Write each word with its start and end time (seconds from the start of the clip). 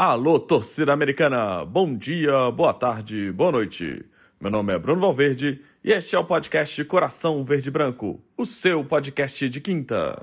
Alô, 0.00 0.38
torcida 0.38 0.92
americana! 0.92 1.64
Bom 1.64 1.92
dia, 1.96 2.52
boa 2.52 2.72
tarde, 2.72 3.32
boa 3.32 3.50
noite. 3.50 4.06
Meu 4.40 4.48
nome 4.48 4.72
é 4.72 4.78
Bruno 4.78 5.00
Valverde 5.00 5.60
e 5.82 5.90
este 5.90 6.14
é 6.14 6.18
o 6.20 6.24
podcast 6.24 6.84
Coração 6.84 7.42
Verde 7.42 7.68
Branco, 7.68 8.22
o 8.36 8.46
seu 8.46 8.84
podcast 8.84 9.48
de 9.48 9.60
quinta. 9.60 10.22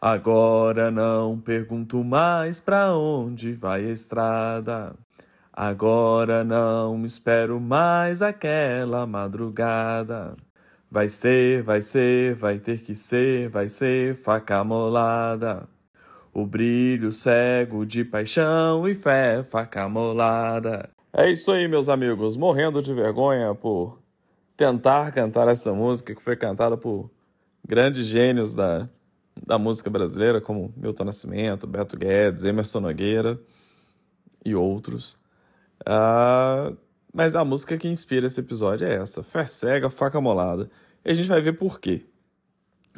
Agora 0.00 0.90
não 0.90 1.38
pergunto 1.38 2.02
mais 2.02 2.58
pra 2.58 2.92
onde 2.92 3.52
vai 3.52 3.86
a 3.86 3.92
estrada. 3.92 4.96
Agora 5.52 6.42
não 6.42 7.06
espero 7.06 7.60
mais 7.60 8.20
aquela 8.20 9.06
madrugada. 9.06 10.34
Vai 10.94 11.08
ser, 11.08 11.60
vai 11.64 11.82
ser, 11.82 12.36
vai 12.36 12.60
ter 12.60 12.80
que 12.80 12.94
ser, 12.94 13.48
vai 13.48 13.68
ser 13.68 14.14
faca 14.14 14.62
molada. 14.62 15.68
O 16.32 16.46
brilho 16.46 17.10
cego 17.10 17.84
de 17.84 18.04
paixão 18.04 18.86
e 18.86 18.94
fé, 18.94 19.42
faca 19.42 19.88
molada. 19.88 20.88
É 21.12 21.28
isso 21.28 21.50
aí, 21.50 21.66
meus 21.66 21.88
amigos. 21.88 22.36
Morrendo 22.36 22.80
de 22.80 22.94
vergonha 22.94 23.52
por 23.56 23.98
tentar 24.56 25.10
cantar 25.10 25.48
essa 25.48 25.72
música 25.72 26.14
que 26.14 26.22
foi 26.22 26.36
cantada 26.36 26.76
por 26.76 27.10
grandes 27.66 28.06
gênios 28.06 28.54
da, 28.54 28.88
da 29.44 29.58
música 29.58 29.90
brasileira, 29.90 30.40
como 30.40 30.72
Milton 30.76 31.06
Nascimento, 31.06 31.66
Beto 31.66 31.96
Guedes, 31.96 32.44
Emerson 32.44 32.78
Nogueira 32.78 33.36
e 34.44 34.54
outros. 34.54 35.18
Uh, 35.80 36.76
mas 37.12 37.34
a 37.34 37.44
música 37.44 37.76
que 37.76 37.88
inspira 37.88 38.28
esse 38.28 38.38
episódio 38.38 38.86
é 38.86 38.94
essa: 38.94 39.24
Fé 39.24 39.44
cega, 39.44 39.90
faca 39.90 40.20
molada. 40.20 40.70
E 41.04 41.10
a 41.10 41.14
gente 41.14 41.28
vai 41.28 41.40
ver 41.40 41.52
por 41.54 41.80
quê. 41.80 42.02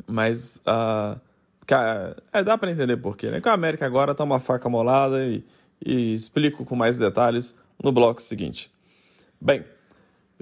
Mas 0.06 0.62
uh, 0.66 1.20
é, 2.32 2.44
dá 2.44 2.56
para 2.56 2.70
entender 2.70 2.96
por 2.96 3.16
quê, 3.16 3.28
né? 3.30 3.40
Que 3.40 3.48
a 3.48 3.52
América 3.52 3.84
agora 3.84 4.14
tá 4.14 4.22
uma 4.22 4.38
faca 4.38 4.68
molada 4.68 5.24
e, 5.24 5.44
e 5.84 6.14
explico 6.14 6.64
com 6.64 6.76
mais 6.76 6.96
detalhes 6.96 7.56
no 7.82 7.90
bloco 7.90 8.22
seguinte. 8.22 8.70
Bem, 9.40 9.64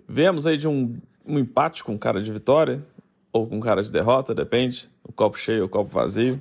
vemos 0.07 0.47
aí 0.47 0.59
de 0.59 0.69
um, 0.69 0.97
um 1.27 1.39
empate 1.39 1.83
com 1.83 1.99
cara 1.99 2.21
de 2.21 2.31
vitória, 2.31 2.85
ou 3.33 3.47
com 3.47 3.59
cara 3.59 3.83
de 3.83 3.91
derrota, 3.91 4.35
depende, 4.35 4.89
o 5.03 5.13
copo 5.13 5.39
cheio 5.39 5.63
ou 5.63 5.67
o 5.67 5.69
copo 5.69 5.91
vazio. 5.91 6.41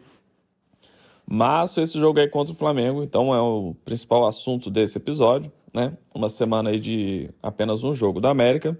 Mas 1.25 1.75
esse 1.77 1.97
jogo 1.97 2.19
aí 2.19 2.27
contra 2.27 2.53
o 2.53 2.57
Flamengo, 2.57 3.01
então 3.01 3.33
é 3.33 3.39
o 3.39 3.75
principal 3.85 4.27
assunto 4.27 4.69
desse 4.69 4.97
episódio, 4.97 5.51
né? 5.73 5.97
Uma 6.13 6.29
semana 6.29 6.69
aí 6.69 6.79
de 6.79 7.29
apenas 7.41 7.83
um 7.83 7.95
jogo 7.95 8.19
da 8.19 8.29
América. 8.29 8.77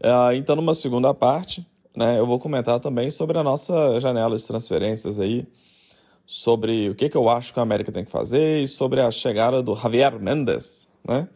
Uh, 0.00 0.32
então, 0.34 0.54
numa 0.54 0.74
segunda 0.74 1.12
parte, 1.12 1.66
né, 1.96 2.18
eu 2.18 2.26
vou 2.26 2.38
comentar 2.38 2.78
também 2.78 3.10
sobre 3.10 3.36
a 3.38 3.42
nossa 3.42 4.00
janela 4.00 4.36
de 4.36 4.46
transferências 4.46 5.18
aí, 5.18 5.46
sobre 6.24 6.90
o 6.90 6.94
que, 6.94 7.08
que 7.08 7.16
eu 7.16 7.28
acho 7.28 7.52
que 7.52 7.58
a 7.58 7.62
América 7.62 7.90
tem 7.90 8.04
que 8.04 8.10
fazer 8.10 8.62
e 8.62 8.68
sobre 8.68 9.00
a 9.00 9.10
chegada 9.10 9.62
do 9.62 9.74
Javier 9.74 10.20
Mendes, 10.20 10.88
né, 11.06 11.28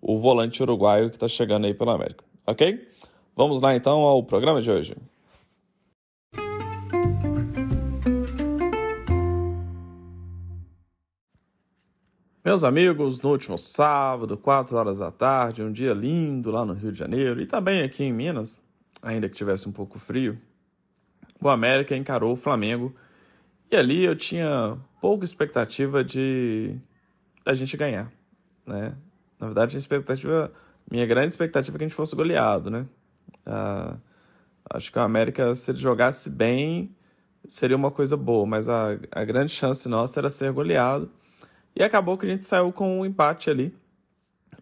o 0.00 0.18
volante 0.18 0.62
uruguaio 0.62 1.10
que 1.10 1.16
está 1.16 1.28
chegando 1.28 1.66
aí 1.66 1.74
pela 1.74 1.94
América. 1.94 2.24
Ok? 2.46 2.88
Vamos 3.36 3.60
lá 3.60 3.74
então 3.74 4.00
ao 4.00 4.22
programa 4.22 4.62
de 4.62 4.70
hoje. 4.70 4.96
Meus 12.44 12.62
amigos, 12.62 13.20
no 13.20 13.30
último 13.30 13.58
sábado, 13.58 14.38
4 14.38 14.76
horas 14.76 15.00
da 15.00 15.10
tarde, 15.10 15.62
um 15.62 15.72
dia 15.72 15.92
lindo 15.92 16.52
lá 16.52 16.64
no 16.64 16.72
Rio 16.72 16.92
de 16.92 16.98
Janeiro 16.98 17.40
e 17.40 17.46
também 17.46 17.82
aqui 17.82 18.04
em 18.04 18.12
Minas, 18.12 18.64
ainda 19.02 19.28
que 19.28 19.34
tivesse 19.34 19.68
um 19.68 19.72
pouco 19.72 19.98
frio, 19.98 20.38
o 21.42 21.48
América 21.48 21.96
encarou 21.96 22.32
o 22.32 22.36
Flamengo 22.36 22.94
e 23.70 23.76
ali 23.76 24.04
eu 24.04 24.14
tinha 24.14 24.78
pouca 25.00 25.24
expectativa 25.24 26.04
de 26.04 26.76
da 27.44 27.54
gente 27.54 27.76
ganhar, 27.76 28.10
né? 28.64 28.94
Na 29.38 29.46
verdade, 29.46 29.76
a 29.76 29.78
expectativa, 29.78 30.52
minha 30.90 31.06
grande 31.06 31.28
expectativa 31.28 31.76
é 31.76 31.78
que 31.78 31.84
a 31.84 31.88
gente 31.88 31.96
fosse 31.96 32.14
goleado, 32.14 32.70
né? 32.70 32.86
Uh, 33.46 33.98
acho 34.70 34.92
que 34.92 34.98
o 34.98 35.02
América, 35.02 35.54
se 35.56 35.72
ele 35.72 35.78
jogasse 35.78 36.30
bem, 36.30 36.94
seria 37.48 37.76
uma 37.76 37.90
coisa 37.90 38.16
boa, 38.16 38.46
mas 38.46 38.68
a, 38.68 38.98
a 39.10 39.24
grande 39.24 39.50
chance 39.52 39.88
nossa 39.88 40.20
era 40.20 40.30
ser 40.30 40.52
goleado. 40.52 41.10
E 41.78 41.82
acabou 41.84 42.18
que 42.18 42.26
a 42.26 42.28
gente 42.28 42.44
saiu 42.44 42.72
com 42.72 42.98
um 42.98 43.06
empate 43.06 43.48
ali, 43.48 43.72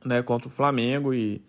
né, 0.05 0.23
contra 0.23 0.49
o 0.49 0.51
Flamengo 0.51 1.15
e, 1.15 1.43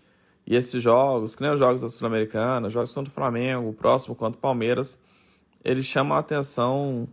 e 0.46 0.56
esses 0.56 0.82
jogos, 0.82 1.36
que 1.36 1.42
nem 1.42 1.52
os 1.52 1.60
jogos 1.60 1.82
da 1.82 1.90
Sul-Americana, 1.90 2.70
jogos 2.70 2.96
contra 2.96 3.12
o 3.12 3.14
Flamengo, 3.14 3.68
o 3.68 3.74
próximo 3.74 4.16
contra 4.16 4.38
o 4.38 4.42
Palmeiras, 4.42 4.98
eles 5.66 5.86
chamam 5.86 6.16
a 6.16 6.22
atenção 6.22 7.06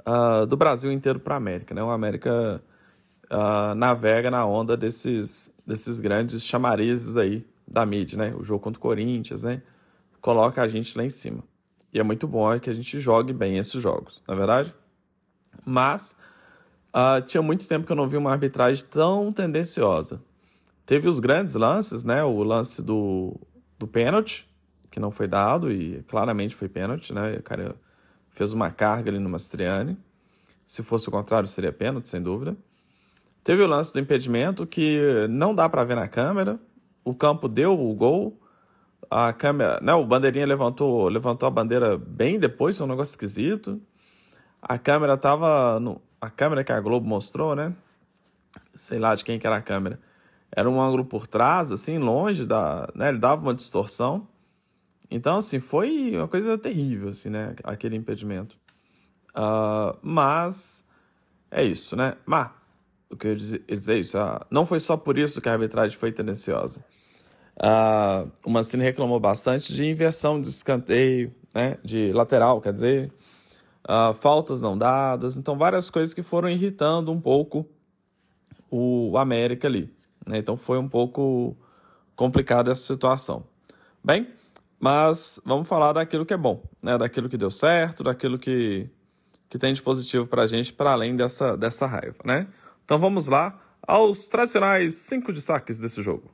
uh, 0.00 0.44
do 0.44 0.58
Brasil 0.58 0.92
inteiro 0.92 1.18
para 1.20 1.36
a 1.36 1.38
América, 1.38 1.74
né? 1.74 1.82
O 1.82 1.88
América 1.88 2.62
uh, 3.30 3.74
navega 3.74 4.30
na 4.30 4.44
onda 4.44 4.76
desses, 4.76 5.50
desses 5.66 5.98
grandes 5.98 6.44
chamarizes 6.44 7.16
aí 7.16 7.46
da 7.66 7.86
mídia, 7.86 8.18
né? 8.18 8.34
O 8.38 8.44
jogo 8.44 8.62
contra 8.62 8.78
o 8.78 8.82
Corinthians, 8.82 9.42
né? 9.42 9.62
Coloca 10.20 10.60
a 10.60 10.68
gente 10.68 10.98
lá 10.98 11.02
em 11.02 11.08
cima. 11.08 11.42
E 11.90 11.98
é 11.98 12.02
muito 12.02 12.28
bom 12.28 12.60
que 12.60 12.68
a 12.68 12.74
gente 12.74 13.00
jogue 13.00 13.32
bem 13.32 13.56
esses 13.56 13.80
jogos, 13.80 14.22
na 14.28 14.34
é 14.34 14.36
verdade? 14.36 14.74
Mas 15.64 16.14
Uh, 16.94 17.22
tinha 17.24 17.42
muito 17.42 17.66
tempo 17.66 17.86
que 17.86 17.92
eu 17.92 17.96
não 17.96 18.06
vi 18.06 18.18
uma 18.18 18.30
arbitragem 18.30 18.84
tão 18.84 19.32
tendenciosa. 19.32 20.22
Teve 20.84 21.08
os 21.08 21.20
grandes 21.20 21.54
lances, 21.54 22.04
né? 22.04 22.22
O 22.22 22.42
lance 22.42 22.82
do, 22.82 23.34
do 23.78 23.86
pênalti, 23.86 24.46
que 24.90 25.00
não 25.00 25.10
foi 25.10 25.26
dado, 25.26 25.72
e 25.72 26.02
claramente 26.02 26.54
foi 26.54 26.68
pênalti, 26.68 27.12
né? 27.14 27.36
O 27.36 27.42
cara 27.42 27.74
fez 28.30 28.52
uma 28.52 28.70
carga 28.70 29.10
ali 29.10 29.18
no 29.18 29.28
Mastriani. 29.28 29.96
Se 30.66 30.82
fosse 30.82 31.08
o 31.08 31.10
contrário, 31.10 31.48
seria 31.48 31.72
pênalti, 31.72 32.08
sem 32.08 32.20
dúvida. 32.20 32.56
Teve 33.42 33.62
o 33.62 33.66
lance 33.66 33.92
do 33.92 33.98
impedimento, 33.98 34.66
que 34.66 35.26
não 35.30 35.54
dá 35.54 35.68
para 35.68 35.84
ver 35.84 35.96
na 35.96 36.06
câmera. 36.06 36.60
O 37.04 37.14
campo 37.14 37.48
deu 37.48 37.78
o 37.78 37.94
gol. 37.94 38.38
A 39.10 39.32
câmera, 39.32 39.80
né, 39.82 39.94
o 39.94 40.04
bandeirinha 40.04 40.46
levantou, 40.46 41.08
levantou 41.08 41.46
a 41.46 41.50
bandeira 41.50 41.98
bem 41.98 42.38
depois, 42.38 42.76
foi 42.76 42.86
um 42.86 42.90
negócio 42.90 43.12
esquisito. 43.12 43.80
A 44.60 44.78
câmera 44.78 45.16
tava 45.16 45.80
no, 45.80 46.00
a 46.22 46.30
câmera 46.30 46.62
que 46.62 46.70
a 46.70 46.80
Globo 46.80 47.04
mostrou, 47.04 47.56
né? 47.56 47.74
Sei 48.72 48.96
lá 48.96 49.12
de 49.12 49.24
quem 49.24 49.40
que 49.40 49.46
era 49.46 49.56
a 49.56 49.60
câmera. 49.60 49.98
Era 50.52 50.70
um 50.70 50.80
ângulo 50.80 51.04
por 51.04 51.26
trás, 51.26 51.72
assim, 51.72 51.98
longe 51.98 52.46
da. 52.46 52.88
Né? 52.94 53.08
Ele 53.08 53.18
dava 53.18 53.42
uma 53.42 53.52
distorção. 53.52 54.28
Então, 55.10 55.38
assim, 55.38 55.58
foi 55.58 56.16
uma 56.16 56.28
coisa 56.28 56.56
terrível, 56.56 57.08
assim, 57.08 57.28
né? 57.28 57.56
Aquele 57.64 57.96
impedimento. 57.96 58.56
Uh, 59.30 59.98
mas 60.00 60.88
é 61.50 61.64
isso, 61.64 61.96
né? 61.96 62.14
Mas, 62.24 62.50
o 63.10 63.16
que 63.16 63.26
eu 63.26 63.30
ia 63.32 63.36
dizer, 63.36 63.64
dizer 63.66 63.98
isso, 63.98 64.16
uh, 64.16 64.40
não 64.48 64.64
foi 64.64 64.78
só 64.78 64.96
por 64.96 65.18
isso 65.18 65.40
que 65.40 65.48
a 65.48 65.52
arbitragem 65.52 65.98
foi 65.98 66.12
tendenciosa. 66.12 66.84
Uh, 67.56 68.30
o 68.46 68.50
Mancini 68.50 68.84
reclamou 68.84 69.18
bastante 69.18 69.74
de 69.74 69.84
inversão 69.84 70.40
de 70.40 70.48
escanteio, 70.48 71.34
né? 71.52 71.78
De 71.82 72.12
lateral, 72.12 72.60
quer 72.60 72.72
dizer 72.72 73.12
uh, 73.88 74.14
faltas 74.14 74.60
não 74.60 74.76
dadas, 74.76 75.36
então 75.36 75.56
várias 75.56 75.90
coisas 75.90 76.14
que 76.14 76.22
foram 76.22 76.48
irritando 76.48 77.12
um 77.12 77.20
pouco 77.20 77.68
o 78.70 79.16
América 79.18 79.68
ali. 79.68 79.94
Né? 80.26 80.38
Então 80.38 80.56
foi 80.56 80.78
um 80.78 80.88
pouco 80.88 81.56
complicada 82.16 82.70
essa 82.70 82.82
situação. 82.82 83.44
Bem, 84.02 84.28
mas 84.80 85.40
vamos 85.44 85.68
falar 85.68 85.92
daquilo 85.92 86.26
que 86.26 86.34
é 86.34 86.36
bom, 86.36 86.62
né? 86.82 86.96
daquilo 86.96 87.28
que 87.28 87.36
deu 87.36 87.50
certo, 87.50 88.02
daquilo 88.02 88.38
que, 88.38 88.88
que 89.48 89.58
tem 89.58 89.72
de 89.72 89.82
positivo 89.82 90.26
para 90.26 90.42
a 90.42 90.46
gente, 90.46 90.72
para 90.72 90.92
além 90.92 91.14
dessa, 91.14 91.56
dessa 91.56 91.86
raiva. 91.86 92.18
Né? 92.24 92.48
Então 92.84 92.98
vamos 92.98 93.28
lá 93.28 93.60
aos 93.86 94.28
tradicionais 94.28 94.94
cinco 94.94 95.32
destaques 95.32 95.78
desse 95.78 96.02
jogo. 96.02 96.30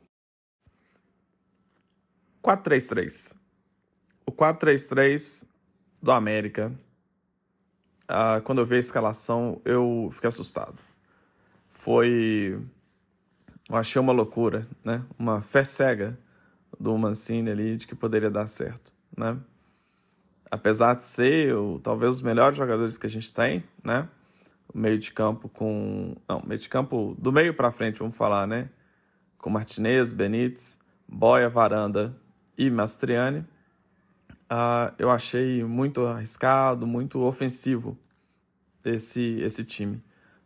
4-3-3. 2.43 3.37
O 4.25 4.33
4-3-3 4.33 5.47
do 6.01 6.13
América 6.13 6.73
uh, 8.09 8.41
quando 8.43 8.59
eu 8.59 8.67
vi 8.67 8.77
a 8.77 8.79
escalação, 8.79 9.61
eu 9.65 10.09
fiquei 10.13 10.29
assustado. 10.29 10.83
Foi. 11.71 12.61
Eu 13.69 13.77
achei 13.77 14.01
uma 14.01 14.13
loucura, 14.13 14.67
né? 14.85 15.05
Uma 15.19 15.41
fé 15.43 15.63
cega 15.63 16.19
do 16.79 16.97
Mancini 16.97 17.51
ali 17.51 17.77
de 17.77 17.87
que 17.87 17.95
poderia 17.95 18.31
dar 18.31 18.47
certo, 18.47 18.93
né? 19.17 19.39
Apesar 20.51 20.95
de 20.95 21.05
ser 21.05 21.55
o, 21.55 21.79
talvez 21.79 22.15
os 22.15 22.23
melhores 22.23 22.57
jogadores 22.57 22.97
que 22.97 23.07
a 23.07 23.11
gente 23.11 23.33
tem, 23.33 23.63
né? 23.85 24.09
O 24.73 24.79
meio 24.79 24.99
de 24.99 25.13
campo 25.13 25.49
com. 25.49 26.17
Não, 26.29 26.43
meio 26.47 26.59
de 26.59 26.69
campo 26.69 27.15
do 27.19 27.31
meio 27.31 27.55
para 27.55 27.71
frente, 27.71 27.99
vamos 27.99 28.17
falar, 28.17 28.47
né? 28.47 28.71
Com 29.39 29.51
Martinez, 29.51 30.13
Benítez, 30.13 30.79
Boia, 31.07 31.49
Varanda 31.49 32.17
e 32.57 32.71
Mastriani 32.71 33.47
uh, 34.51 34.95
eu 34.99 35.11
achei 35.11 35.63
muito 35.65 36.05
arriscado, 36.07 36.87
muito 36.87 37.21
ofensivo 37.21 37.99
esse, 38.85 39.41
esse 39.41 39.65
time, 39.65 40.03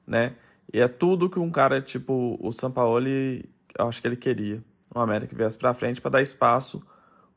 né? 0.07 0.35
E 0.73 0.81
é 0.81 0.89
tudo 0.89 1.29
que 1.29 1.39
um 1.39 1.51
cara 1.51 1.81
tipo 1.81 2.39
o 2.41 2.53
Sampaoli, 2.53 3.49
eu 3.79 3.89
acho 3.89 4.01
que 4.01 4.09
ele 4.09 4.17
queria. 4.17 4.63
O 4.95 4.99
América 5.01 5.37
viesse 5.37 5.59
para 5.59 5.75
frente 5.75 6.01
para 6.01 6.13
dar 6.13 6.23
espaço 6.23 6.83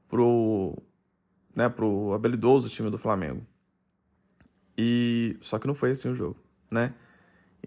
pro 0.08 0.76
né, 1.56 1.70
pro 1.70 2.14
habilidoso 2.14 2.70
time 2.70 2.90
do 2.90 2.98
Flamengo. 2.98 3.46
E 4.78 5.38
só 5.42 5.58
que 5.58 5.68
não 5.68 5.74
foi 5.74 5.92
assim 5.92 6.10
o 6.10 6.16
jogo, 6.16 6.38
né? 6.70 6.94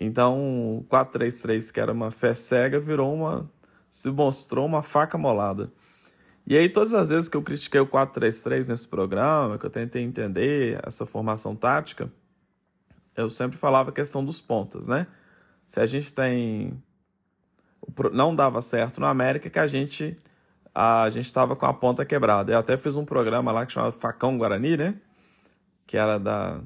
Então, 0.01 0.85
4-3-3, 0.89 1.73
que 1.73 1.81
era 1.81 1.93
uma 1.93 2.11
fé 2.11 2.33
cega, 2.35 2.79
virou 2.79 3.13
uma 3.15 3.51
se 3.91 4.11
mostrou 4.11 4.67
uma 4.67 4.83
faca 4.83 5.17
molada. 5.17 5.73
E 6.49 6.57
aí 6.57 6.67
todas 6.67 6.95
as 6.95 7.11
vezes 7.11 7.29
que 7.29 7.37
eu 7.37 7.43
critiquei 7.43 7.79
o 7.79 7.87
4-3-3 7.87 8.69
nesse 8.71 8.89
programa, 8.89 9.59
que 9.59 9.67
eu 9.67 9.71
tentei 9.71 10.03
entender 10.03 10.81
essa 10.83 11.05
formação 11.05 11.55
tática, 11.55 12.11
eu 13.15 13.29
sempre 13.29 13.59
falava 13.59 13.91
a 13.91 13.93
questão 13.93 14.25
dos 14.25 14.41
pontas, 14.41 14.89
né? 14.89 15.07
Se 15.67 15.79
a 15.79 15.85
gente 15.85 16.11
tem 16.11 16.83
não 18.15 18.35
dava 18.35 18.63
certo 18.63 18.99
no 18.99 19.07
América 19.07 19.51
que 19.51 19.59
a 19.59 19.67
gente 19.67 20.17
a 20.75 21.11
gente 21.11 21.27
estava 21.27 21.55
com 21.55 21.67
a 21.67 21.75
ponta 21.75 22.03
quebrada. 22.07 22.51
Eu 22.51 22.59
até 22.59 22.79
fiz 22.79 22.97
um 22.97 23.05
programa 23.05 23.53
lá 23.53 23.67
que 23.67 23.73
chamava 23.73 23.93
Facão 23.93 24.39
Guarani, 24.39 24.77
né? 24.79 24.95
Que 25.87 25.99
era 25.99 26.17
da, 26.19 26.63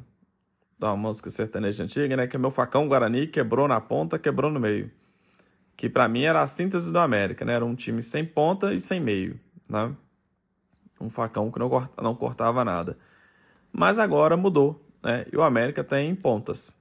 da 0.79 0.95
música 0.95 1.29
sertaneja 1.29 1.83
antiga, 1.83 2.17
né? 2.17 2.29
Que 2.29 2.37
é 2.37 2.39
meu 2.39 2.53
facão 2.53 2.87
Guarani 2.87 3.27
quebrou 3.27 3.67
na 3.67 3.81
ponta, 3.81 4.17
quebrou 4.17 4.49
no 4.49 4.61
meio. 4.61 4.93
Que 5.77 5.89
para 5.89 6.07
mim 6.09 6.23
era 6.23 6.41
a 6.41 6.47
síntese 6.47 6.93
do 6.93 7.01
América, 7.01 7.45
né? 7.45 7.55
Era 7.55 7.65
um 7.65 7.75
time 7.75 8.01
sem 8.01 8.25
ponta 8.25 8.73
e 8.73 8.81
sem 8.81 9.01
meio, 9.01 9.41
né? 9.73 9.97
Um 11.01 11.11
facão 11.11 11.51
que 11.51 11.59
não, 11.59 11.69
não 12.01 12.15
cortava 12.15 12.65
nada. 12.65 12.97
Mas 13.73 13.99
agora 13.99 14.37
mudou, 14.37 14.85
né? 15.03 15.27
E 15.33 15.37
o 15.37 15.43
América 15.43 15.83
tem 15.83 16.15
pontas, 16.15 16.81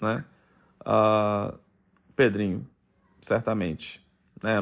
né? 0.00 0.24
Uh, 0.82 1.58
Pedrinho, 2.14 2.64
certamente 3.20 4.06
né? 4.42 4.56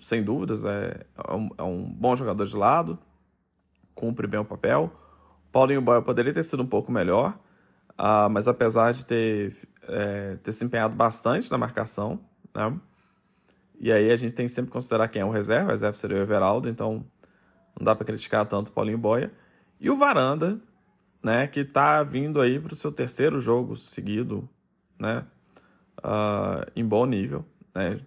Sem 0.00 0.22
dúvidas, 0.22 0.64
é, 0.64 1.04
é 1.16 1.34
um, 1.34 1.50
é, 1.58 1.62
um, 1.62 1.84
bom 1.84 2.16
jogador 2.16 2.46
de 2.46 2.56
lado, 2.56 2.98
cumpre 3.94 4.26
bem 4.26 4.40
o 4.40 4.44
papel. 4.44 4.92
Paulinho 5.52 5.82
Boia 5.82 6.02
poderia 6.02 6.32
ter 6.32 6.42
sido 6.42 6.62
um 6.62 6.66
pouco 6.66 6.90
melhor, 6.90 7.38
uh, 7.92 8.28
mas 8.30 8.48
apesar 8.48 8.92
de 8.92 9.04
ter, 9.04 9.56
é, 9.82 10.36
ter 10.42 10.52
se 10.52 10.64
empenhado 10.64 10.94
bastante 10.94 11.50
na 11.50 11.58
marcação, 11.58 12.20
né? 12.54 12.76
E 13.80 13.92
aí 13.92 14.10
a 14.10 14.16
gente 14.16 14.32
tem 14.32 14.46
que 14.46 14.52
sempre 14.52 14.72
considerar 14.72 15.06
quem 15.06 15.22
é 15.22 15.24
o 15.24 15.30
reserva, 15.30 15.66
o 15.66 15.70
reserva 15.70 15.94
seria 15.94 16.16
o 16.16 16.20
Everaldo, 16.20 16.68
então 16.68 17.04
não 17.78 17.84
dá 17.84 17.94
para 17.94 18.04
criticar 18.04 18.44
tanto 18.46 18.68
o 18.68 18.72
Paulinho 18.72 18.98
Boia. 18.98 19.32
E 19.80 19.88
o 19.88 19.96
Varanda, 19.96 20.58
né, 21.22 21.46
que 21.46 21.60
está 21.60 22.02
vindo 22.02 22.40
aí 22.40 22.58
para 22.58 22.72
o 22.72 22.76
seu 22.76 22.90
terceiro 22.90 23.40
jogo 23.40 23.76
seguido, 23.76 24.48
né, 24.98 25.24
uh, 25.98 26.68
em 26.74 26.84
bom 26.84 27.06
nível, 27.06 27.44
né, 27.74 28.00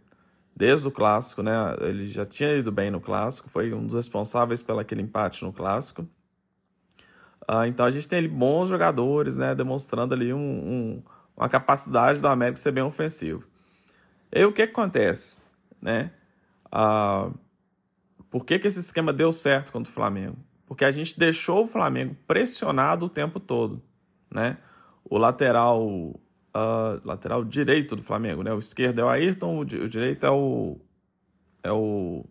desde 0.56 0.88
o 0.88 0.92
clássico, 0.92 1.42
né? 1.42 1.54
Ele 1.82 2.06
já 2.06 2.26
tinha 2.26 2.54
ido 2.56 2.72
bem 2.72 2.92
no 2.92 3.02
clássico, 3.02 3.50
foi 3.50 3.74
um 3.74 3.86
dos 3.86 3.96
responsáveis 3.96 4.62
pelo 4.62 4.80
aquele 4.80 5.02
empate 5.02 5.44
no 5.44 5.52
clássico. 5.52 6.04
Uh, 7.50 7.66
então 7.66 7.86
a 7.86 7.90
gente 7.90 8.08
tem 8.08 8.20
ali 8.20 8.28
bons 8.28 8.70
jogadores, 8.70 9.38
né? 9.38 9.56
Demonstrando 9.56 10.14
ali 10.14 10.32
um, 10.32 10.38
um, 10.38 11.04
uma 11.36 11.50
capacidade 11.50 12.20
do 12.20 12.28
América 12.28 12.58
ser 12.58 12.72
bem 12.72 12.84
ofensivo. 12.84 13.44
E 14.32 14.40
aí 14.40 14.46
o 14.46 14.54
que, 14.54 14.68
que 14.68 14.72
acontece, 14.72 15.42
né? 15.82 16.12
Uh, 16.68 17.34
por 18.32 18.46
que, 18.46 18.58
que 18.58 18.68
esse 18.68 18.80
esquema 18.80 19.14
deu 19.14 19.32
certo 19.32 19.72
contra 19.72 19.92
o 19.92 19.94
Flamengo? 19.94 20.38
Porque 20.66 20.86
a 20.86 20.92
gente 20.92 21.20
deixou 21.20 21.66
o 21.66 21.68
Flamengo 21.68 22.16
pressionado 22.26 23.06
o 23.06 23.10
tempo 23.10 23.40
todo, 23.40 23.84
né? 24.34 24.58
O 25.04 25.18
lateral 25.18 25.86
uh, 26.56 27.02
lateral 27.04 27.44
direito 27.44 27.96
do 27.96 28.02
Flamengo, 28.02 28.42
né? 28.42 28.54
O 28.54 28.60
esquerdo 28.60 29.00
é 29.00 29.04
o 29.04 29.10
Ayrton, 29.10 29.60
o, 29.60 29.66
direito 29.66 30.26
é 30.26 30.32
o. 30.32 30.78
É 31.62 31.72
o. 31.72 32.26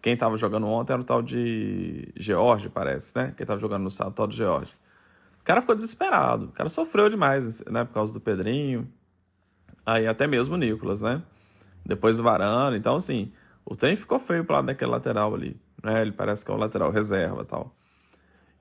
Quem 0.00 0.14
estava 0.14 0.36
jogando 0.36 0.66
ontem 0.66 0.94
era 0.94 1.02
o 1.02 1.04
tal 1.04 1.22
de 1.22 2.12
George, 2.16 2.70
parece, 2.70 3.16
né? 3.16 3.34
Quem 3.36 3.44
estava 3.44 3.60
jogando 3.60 3.82
no 3.82 3.90
sábado, 3.90 4.12
o 4.12 4.16
tal 4.16 4.26
de 4.26 4.36
George. 4.36 4.72
O 5.40 5.44
cara 5.44 5.60
ficou 5.60 5.74
desesperado. 5.74 6.46
O 6.46 6.52
cara 6.52 6.70
sofreu 6.70 7.10
demais, 7.10 7.62
né? 7.66 7.84
Por 7.84 7.92
causa 7.92 8.12
do 8.12 8.20
Pedrinho. 8.20 8.90
Aí 9.84 10.06
até 10.06 10.26
mesmo 10.26 10.54
o 10.54 10.58
Nicolas, 10.58 11.02
né? 11.02 11.22
Depois 11.84 12.18
o 12.18 12.22
Varane. 12.22 12.78
Então, 12.78 12.96
assim, 12.96 13.30
o 13.64 13.74
trem 13.74 13.96
ficou 13.96 14.18
feio 14.18 14.44
pro 14.44 14.54
lado 14.54 14.66
daquele 14.66 14.90
lateral 14.90 15.34
ali. 15.34 15.56
Né? 15.82 16.02
Ele 16.02 16.12
parece 16.12 16.44
que 16.44 16.50
é 16.50 16.54
o 16.54 16.58
lateral 16.58 16.90
reserva 16.90 17.44
tal. 17.44 17.74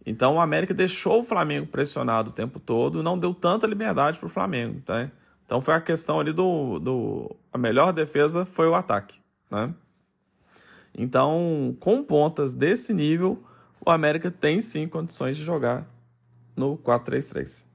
Então 0.05 0.35
o 0.35 0.41
América 0.41 0.73
deixou 0.73 1.21
o 1.21 1.23
Flamengo 1.23 1.67
pressionado 1.67 2.29
o 2.29 2.33
tempo 2.33 2.59
todo, 2.59 3.01
não 3.01 3.17
deu 3.17 3.33
tanta 3.33 3.65
liberdade 3.65 4.19
para 4.19 4.25
o 4.25 4.29
Flamengo, 4.29 4.81
tá? 4.81 5.09
Então 5.45 5.61
foi 5.61 5.73
a 5.73 5.81
questão 5.81 6.19
ali 6.19 6.33
do, 6.33 6.79
do 6.79 7.35
a 7.51 7.57
melhor 7.57 7.93
defesa 7.93 8.45
foi 8.45 8.67
o 8.67 8.75
ataque, 8.75 9.19
né? 9.49 9.73
Então, 10.95 11.75
com 11.79 12.03
pontas 12.03 12.53
desse 12.53 12.93
nível, 12.93 13.43
o 13.83 13.89
América 13.89 14.29
tem 14.29 14.61
sim 14.61 14.87
condições 14.87 15.35
de 15.35 15.43
jogar 15.43 15.87
no 16.55 16.77
4-3-3. 16.77 17.65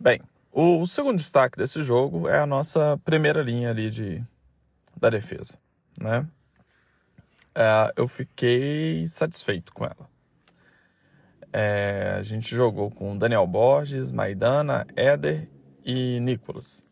Bem, 0.00 0.20
o 0.62 0.86
segundo 0.86 1.18
destaque 1.18 1.58
desse 1.58 1.82
jogo 1.82 2.28
é 2.28 2.38
a 2.38 2.46
nossa 2.46 2.98
primeira 3.04 3.42
linha 3.42 3.70
ali 3.70 3.90
de, 3.90 4.24
da 4.96 5.10
defesa, 5.10 5.58
né? 5.98 6.26
é, 7.56 7.92
eu 7.96 8.06
fiquei 8.06 9.06
satisfeito 9.06 9.72
com 9.72 9.84
ela. 9.84 10.10
É, 11.50 12.16
a 12.18 12.22
gente 12.22 12.54
jogou 12.54 12.90
com 12.90 13.16
Daniel 13.16 13.46
Borges, 13.46 14.12
Maidana, 14.12 14.86
Éder 14.94 15.48
e 15.82 16.20
Nicolas. 16.20 16.84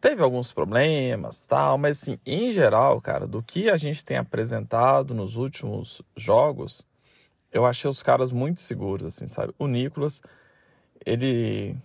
Teve 0.00 0.22
alguns 0.22 0.52
problemas, 0.52 1.42
tal, 1.42 1.78
mas 1.78 2.02
assim, 2.02 2.18
em 2.26 2.50
geral, 2.50 3.00
cara, 3.00 3.26
do 3.26 3.42
que 3.42 3.70
a 3.70 3.76
gente 3.76 4.04
tem 4.04 4.16
apresentado 4.16 5.14
nos 5.14 5.36
últimos 5.36 6.02
jogos, 6.16 6.84
eu 7.52 7.64
achei 7.64 7.88
os 7.88 8.02
caras 8.02 8.32
muito 8.32 8.60
seguros, 8.60 9.06
assim, 9.06 9.28
sabe? 9.28 9.54
O 9.58 9.68
Nicolas, 9.68 10.20
ele 11.06 11.76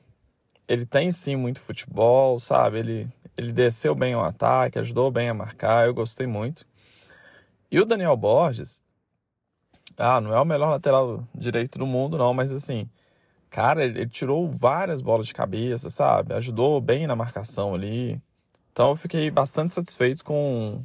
ele 0.67 0.85
tem 0.85 1.11
sim 1.11 1.35
muito 1.35 1.61
futebol, 1.61 2.39
sabe? 2.39 2.79
Ele 2.79 3.13
ele 3.37 3.51
desceu 3.51 3.95
bem 3.95 4.15
o 4.15 4.21
ataque, 4.21 4.79
ajudou 4.79 5.09
bem 5.11 5.29
a 5.29 5.33
marcar, 5.33 5.87
eu 5.87 5.93
gostei 5.93 6.27
muito. 6.27 6.65
E 7.71 7.79
o 7.79 7.85
Daniel 7.85 8.15
Borges, 8.15 8.81
ah, 9.97 10.21
não 10.21 10.33
é 10.33 10.39
o 10.39 10.45
melhor 10.45 10.69
lateral 10.69 11.27
direito 11.33 11.79
do 11.79 11.85
mundo, 11.85 12.17
não, 12.17 12.33
mas 12.33 12.51
assim, 12.51 12.87
cara, 13.49 13.83
ele, 13.83 14.01
ele 14.01 14.09
tirou 14.09 14.49
várias 14.49 15.01
bolas 15.01 15.27
de 15.27 15.33
cabeça, 15.33 15.89
sabe? 15.89 16.33
Ajudou 16.33 16.79
bem 16.79 17.07
na 17.07 17.15
marcação 17.15 17.73
ali. 17.73 18.21
Então 18.71 18.91
eu 18.91 18.95
fiquei 18.95 19.29
bastante 19.31 19.73
satisfeito 19.73 20.23
com, 20.23 20.83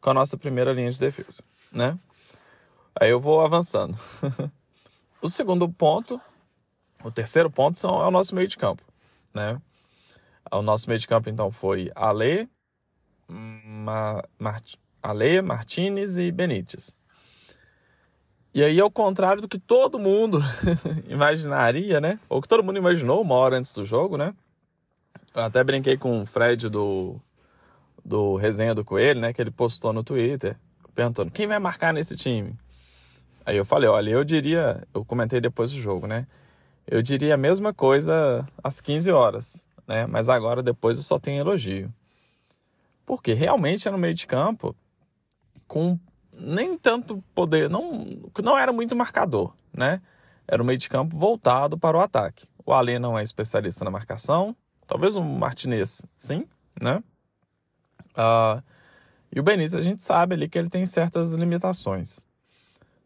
com 0.00 0.10
a 0.10 0.14
nossa 0.14 0.38
primeira 0.38 0.72
linha 0.72 0.90
de 0.90 0.98
defesa, 0.98 1.42
né? 1.70 1.98
Aí 2.98 3.10
eu 3.10 3.20
vou 3.20 3.42
avançando. 3.42 3.98
o 5.20 5.28
segundo 5.28 5.68
ponto, 5.68 6.20
o 7.04 7.10
terceiro 7.10 7.50
ponto 7.50 7.78
são, 7.78 8.02
é 8.02 8.06
o 8.06 8.10
nosso 8.10 8.34
meio 8.34 8.48
de 8.48 8.56
campo, 8.56 8.82
né? 9.36 9.60
O 10.50 10.62
nosso 10.62 10.88
meio 10.88 10.98
de 10.98 11.06
campo, 11.06 11.28
então, 11.28 11.52
foi 11.52 11.90
Ale, 11.94 12.48
Ma, 13.28 14.22
Mart, 14.38 14.74
Aleia, 15.02 15.42
Martinez 15.42 16.18
e 16.18 16.32
Benítez. 16.32 16.94
E 18.54 18.64
aí, 18.64 18.80
ao 18.80 18.90
contrário 18.90 19.42
do 19.42 19.48
que 19.48 19.58
todo 19.58 19.98
mundo 19.98 20.40
imaginaria, 21.08 22.00
né? 22.00 22.18
Ou 22.28 22.40
que 22.40 22.48
todo 22.48 22.64
mundo 22.64 22.78
imaginou 22.78 23.20
uma 23.20 23.34
hora 23.34 23.58
antes 23.58 23.72
do 23.74 23.84
jogo, 23.84 24.16
né? 24.16 24.34
Eu 25.34 25.42
até 25.42 25.62
brinquei 25.62 25.98
com 25.98 26.22
o 26.22 26.26
Fred 26.26 26.70
do, 26.70 27.20
do 28.02 28.36
Resenha 28.36 28.74
do 28.74 28.84
Coelho, 28.84 29.20
né? 29.20 29.32
Que 29.32 29.42
ele 29.42 29.50
postou 29.50 29.92
no 29.92 30.02
Twitter, 30.02 30.56
perguntando 30.94 31.30
quem 31.30 31.46
vai 31.46 31.58
marcar 31.58 31.92
nesse 31.92 32.16
time. 32.16 32.56
Aí 33.44 33.56
eu 33.56 33.64
falei, 33.64 33.88
olha, 33.88 34.10
eu 34.10 34.24
diria, 34.24 34.82
eu 34.94 35.04
comentei 35.04 35.40
depois 35.40 35.70
do 35.70 35.80
jogo, 35.80 36.06
né? 36.06 36.26
Eu 36.86 37.02
diria 37.02 37.34
a 37.34 37.38
mesma 37.38 37.74
coisa 37.74 38.46
às 38.62 38.80
15 38.80 39.10
horas, 39.10 39.66
né? 39.86 40.06
Mas 40.06 40.28
agora, 40.28 40.62
depois, 40.62 40.98
eu 40.98 41.02
só 41.02 41.18
tenho 41.18 41.40
elogio. 41.40 41.92
Porque 43.04 43.32
realmente 43.32 43.88
é 43.88 43.90
no 43.90 43.98
meio 43.98 44.14
de 44.14 44.26
campo 44.26 44.74
com 45.66 45.98
nem 46.32 46.76
tanto 46.76 47.22
poder, 47.34 47.68
não, 47.70 48.04
não 48.42 48.58
era 48.58 48.72
muito 48.72 48.94
marcador, 48.94 49.54
né? 49.72 50.00
Era 50.46 50.62
um 50.62 50.66
meio 50.66 50.78
de 50.78 50.88
campo 50.88 51.16
voltado 51.16 51.78
para 51.78 51.96
o 51.96 52.00
ataque. 52.00 52.46
O 52.64 52.72
Alê 52.72 52.98
não 52.98 53.18
é 53.18 53.22
especialista 53.22 53.84
na 53.84 53.90
marcação, 53.90 54.54
talvez 54.86 55.16
o 55.16 55.22
Martinez, 55.22 56.04
sim, 56.16 56.46
né? 56.80 57.02
Uh, 58.12 58.62
e 59.34 59.40
o 59.40 59.42
Benítez, 59.42 59.74
a 59.74 59.82
gente 59.82 60.02
sabe 60.02 60.34
ali 60.34 60.48
que 60.48 60.58
ele 60.58 60.68
tem 60.68 60.86
certas 60.86 61.32
limitações, 61.32 62.24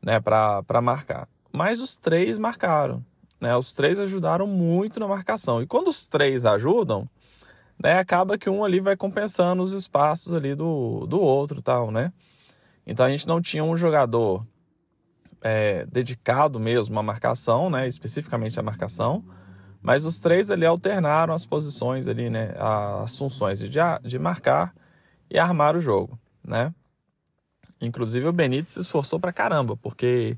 né, 0.03 0.21
para 0.21 0.81
marcar. 0.83 1.29
Mas 1.53 1.81
os 1.81 1.97
três 1.97 2.39
marcaram, 2.39 3.05
né? 3.41 3.57
Os 3.57 3.73
três 3.73 3.99
ajudaram 3.99 4.47
muito 4.47 5.01
na 5.01 5.09
marcação. 5.09 5.63
E 5.63 5.67
quando 5.67 5.89
os 5.89 6.07
três 6.07 6.45
ajudam, 6.45 7.09
né, 7.83 7.99
acaba 7.99 8.37
que 8.37 8.51
um 8.51 8.63
ali 8.63 8.81
vai 8.81 8.97
compensando 8.97 9.63
os 9.63 9.73
espaços 9.73 10.33
ali 10.35 10.55
do, 10.55 11.07
do 11.07 11.21
outro, 11.21 11.63
tal, 11.63 11.91
né? 11.91 12.13
Então 12.87 13.07
a 13.07 13.11
gente 13.11 13.27
não 13.27 13.41
tinha 13.41 13.65
um 13.65 13.77
jogador 13.77 14.47
é, 15.41 15.87
dedicado 15.87 16.61
mesmo 16.61 16.99
à 16.99 17.03
marcação, 17.03 17.71
né, 17.71 17.87
especificamente 17.87 18.59
à 18.61 18.63
marcação, 18.63 19.25
mas 19.81 20.05
os 20.05 20.21
três 20.21 20.51
ali 20.51 20.67
alternaram 20.67 21.33
as 21.33 21.47
posições 21.47 22.07
ali, 22.07 22.29
né, 22.29 22.55
as 23.03 23.17
funções 23.17 23.59
de, 23.59 23.69
de 24.03 24.19
marcar 24.19 24.75
e 25.31 25.39
armar 25.39 25.77
o 25.77 25.81
jogo, 25.81 26.19
né? 26.45 26.75
Inclusive 27.81 28.27
o 28.29 28.33
Benítez 28.33 28.75
se 28.75 28.81
esforçou 28.81 29.19
pra 29.19 29.33
caramba, 29.33 29.75
porque 29.77 30.37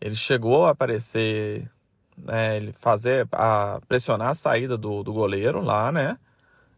ele 0.00 0.16
chegou 0.16 0.64
a 0.64 0.70
aparecer, 0.70 1.70
né, 2.16 2.56
ele 2.56 2.72
fazer, 2.72 3.26
a 3.32 3.80
pressionar 3.88 4.28
a 4.28 4.34
saída 4.34 4.76
do, 4.76 5.02
do 5.02 5.12
goleiro 5.12 5.60
lá, 5.60 5.90
né? 5.92 6.18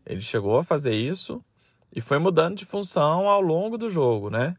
Ele 0.06 0.20
chegou 0.20 0.58
a 0.58 0.64
fazer 0.64 0.94
isso 0.94 1.42
e 1.94 2.00
foi 2.00 2.18
mudando 2.18 2.56
de 2.56 2.64
função 2.64 3.28
ao 3.28 3.40
longo 3.40 3.78
do 3.78 3.88
jogo, 3.88 4.30
né? 4.30 4.56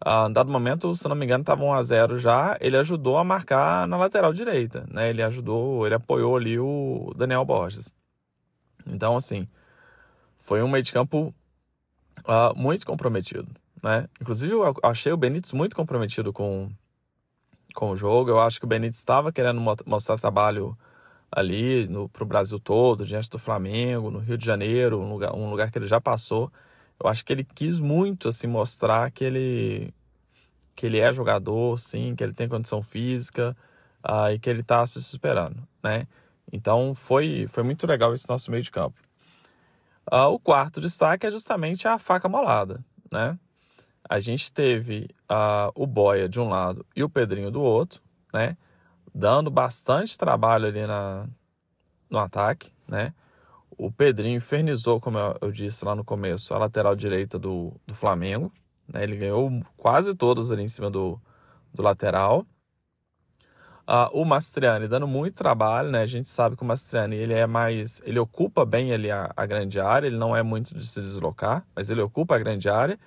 A 0.00 0.28
dado 0.28 0.50
momento, 0.50 0.94
se 0.94 1.08
não 1.08 1.16
me 1.16 1.24
engano, 1.24 1.42
estava 1.42 1.64
1 1.64 1.72
a 1.72 1.82
0 1.82 2.18
já. 2.18 2.56
Ele 2.60 2.76
ajudou 2.76 3.18
a 3.18 3.24
marcar 3.24 3.86
na 3.88 3.96
lateral 3.96 4.32
direita, 4.32 4.86
né? 4.90 5.10
Ele 5.10 5.22
ajudou, 5.22 5.84
ele 5.86 5.94
apoiou 5.94 6.36
ali 6.36 6.58
o 6.58 7.12
Daniel 7.16 7.44
Borges. 7.44 7.92
Então, 8.86 9.16
assim, 9.16 9.46
foi 10.38 10.62
um 10.62 10.68
meio 10.68 10.82
de 10.82 10.92
campo 10.92 11.34
uh, 12.20 12.56
muito 12.56 12.86
comprometido, 12.86 13.48
né? 13.82 14.08
Inclusive, 14.20 14.52
eu 14.52 14.74
achei 14.82 15.12
o 15.12 15.16
Benítez 15.16 15.52
muito 15.52 15.74
comprometido 15.76 16.32
com, 16.32 16.70
com 17.78 17.90
o 17.90 17.96
jogo. 17.96 18.30
Eu 18.30 18.40
acho 18.40 18.58
que 18.58 18.66
o 18.66 18.68
Benítez 18.68 18.98
estava 18.98 19.32
querendo 19.32 19.60
mostrar 19.86 20.18
trabalho 20.18 20.76
ali 21.30 21.88
para 22.12 22.22
o 22.24 22.26
Brasil 22.26 22.58
todo, 22.58 23.06
diante 23.06 23.30
do 23.30 23.38
Flamengo, 23.38 24.10
no 24.10 24.18
Rio 24.18 24.36
de 24.38 24.44
Janeiro, 24.44 25.00
um 25.00 25.10
lugar, 25.10 25.34
um 25.34 25.50
lugar 25.50 25.70
que 25.70 25.78
ele 25.78 25.86
já 25.86 26.00
passou 26.00 26.50
eu 27.02 27.08
acho 27.08 27.24
que 27.24 27.32
ele 27.32 27.44
quis 27.44 27.78
muito 27.78 28.28
assim 28.28 28.46
mostrar 28.46 29.10
que 29.10 29.24
ele 29.24 29.94
que 30.74 30.86
ele 30.86 30.98
é 30.98 31.12
jogador, 31.12 31.76
sim, 31.78 32.14
que 32.14 32.22
ele 32.22 32.32
tem 32.32 32.48
condição 32.48 32.82
física 32.82 33.56
uh, 34.04 34.30
e 34.32 34.38
que 34.38 34.48
ele 34.48 34.60
está 34.60 34.86
se 34.86 35.02
superando, 35.02 35.66
né? 35.82 36.06
Então 36.52 36.94
foi 36.94 37.46
foi 37.48 37.62
muito 37.62 37.86
legal 37.86 38.12
esse 38.14 38.28
nosso 38.28 38.50
meio 38.50 38.62
de 38.62 38.70
campo. 38.70 39.00
Uh, 40.10 40.28
o 40.28 40.38
quarto 40.38 40.80
destaque 40.80 41.26
é 41.26 41.30
justamente 41.30 41.86
a 41.86 41.98
faca 41.98 42.28
molada, 42.28 42.84
né? 43.12 43.38
A 44.08 44.20
gente 44.20 44.52
teve 44.52 45.08
uh, 45.30 45.70
o 45.74 45.86
Boia 45.86 46.28
de 46.28 46.40
um 46.40 46.48
lado 46.48 46.84
e 46.96 47.04
o 47.04 47.08
Pedrinho 47.08 47.50
do 47.50 47.60
outro, 47.60 48.00
né? 48.32 48.56
Dando 49.14 49.50
bastante 49.50 50.16
trabalho 50.16 50.66
ali 50.66 50.86
na, 50.86 51.26
no 52.08 52.18
ataque, 52.18 52.72
né? 52.86 53.12
O 53.70 53.92
Pedrinho 53.92 54.36
infernizou, 54.36 55.00
como 55.00 55.18
eu 55.40 55.52
disse 55.52 55.84
lá 55.84 55.94
no 55.94 56.04
começo, 56.04 56.52
a 56.52 56.58
lateral 56.58 56.96
direita 56.96 57.38
do, 57.38 57.72
do 57.86 57.94
Flamengo. 57.94 58.52
Né? 58.88 59.04
Ele 59.04 59.16
ganhou 59.16 59.62
quase 59.76 60.14
todos 60.14 60.50
ali 60.50 60.62
em 60.62 60.68
cima 60.68 60.90
do, 60.90 61.20
do 61.72 61.82
lateral. 61.82 62.44
Uh, 63.88 64.10
o 64.12 64.24
Mastriani 64.24 64.86
dando 64.86 65.06
muito 65.06 65.36
trabalho, 65.36 65.90
né? 65.90 66.02
A 66.02 66.06
gente 66.06 66.28
sabe 66.28 66.56
que 66.56 66.62
o 66.62 66.66
Mastriani 66.66 67.16
ele 67.16 67.32
é 67.32 67.46
mais, 67.46 68.02
ele 68.04 68.18
ocupa 68.18 68.66
bem 68.66 68.92
ali 68.92 69.10
a, 69.10 69.32
a, 69.34 69.46
grande 69.46 69.80
área, 69.80 70.06
ele 70.06 70.18
não 70.18 70.36
é 70.36 70.42
muito 70.42 70.76
de 70.76 70.86
se 70.86 71.00
deslocar, 71.00 71.64
mas 71.74 71.88
ele 71.88 72.02
ocupa 72.02 72.34
a 72.34 72.38
grande 72.38 72.68
área. 72.68 72.98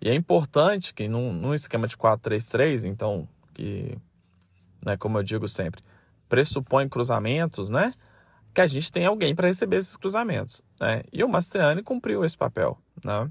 E 0.00 0.08
é 0.08 0.14
importante 0.14 0.94
que 0.94 1.08
num, 1.08 1.32
num 1.32 1.54
esquema 1.54 1.86
de 1.86 1.96
4-3-3, 1.96 2.84
então 2.84 3.28
que, 3.52 3.98
né, 4.84 4.96
como 4.96 5.18
eu 5.18 5.22
digo 5.22 5.48
sempre, 5.48 5.82
pressupõe 6.28 6.88
cruzamentos, 6.88 7.68
né? 7.68 7.92
que 8.58 8.60
a 8.60 8.66
gente 8.66 8.90
tem 8.90 9.06
alguém 9.06 9.34
para 9.34 9.46
receber 9.46 9.76
esses 9.76 9.96
cruzamentos. 9.96 10.62
Né? 10.80 11.02
E 11.12 11.22
o 11.22 11.28
Mastriani 11.28 11.80
cumpriu 11.82 12.24
esse 12.24 12.36
papel. 12.36 12.76
Né? 13.04 13.30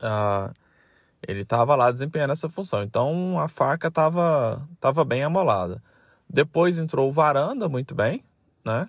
Ah, 0.00 0.52
ele 1.26 1.42
estava 1.42 1.76
lá 1.76 1.90
desempenhando 1.90 2.32
essa 2.32 2.48
função. 2.48 2.82
Então 2.82 3.38
a 3.38 3.48
faca 3.48 3.88
estava 3.88 4.66
tava 4.80 5.04
bem 5.04 5.22
amolada. 5.22 5.82
Depois 6.28 6.78
entrou 6.78 7.08
o 7.08 7.12
Varanda 7.12 7.68
muito 7.68 7.94
bem. 7.94 8.24
Né? 8.64 8.88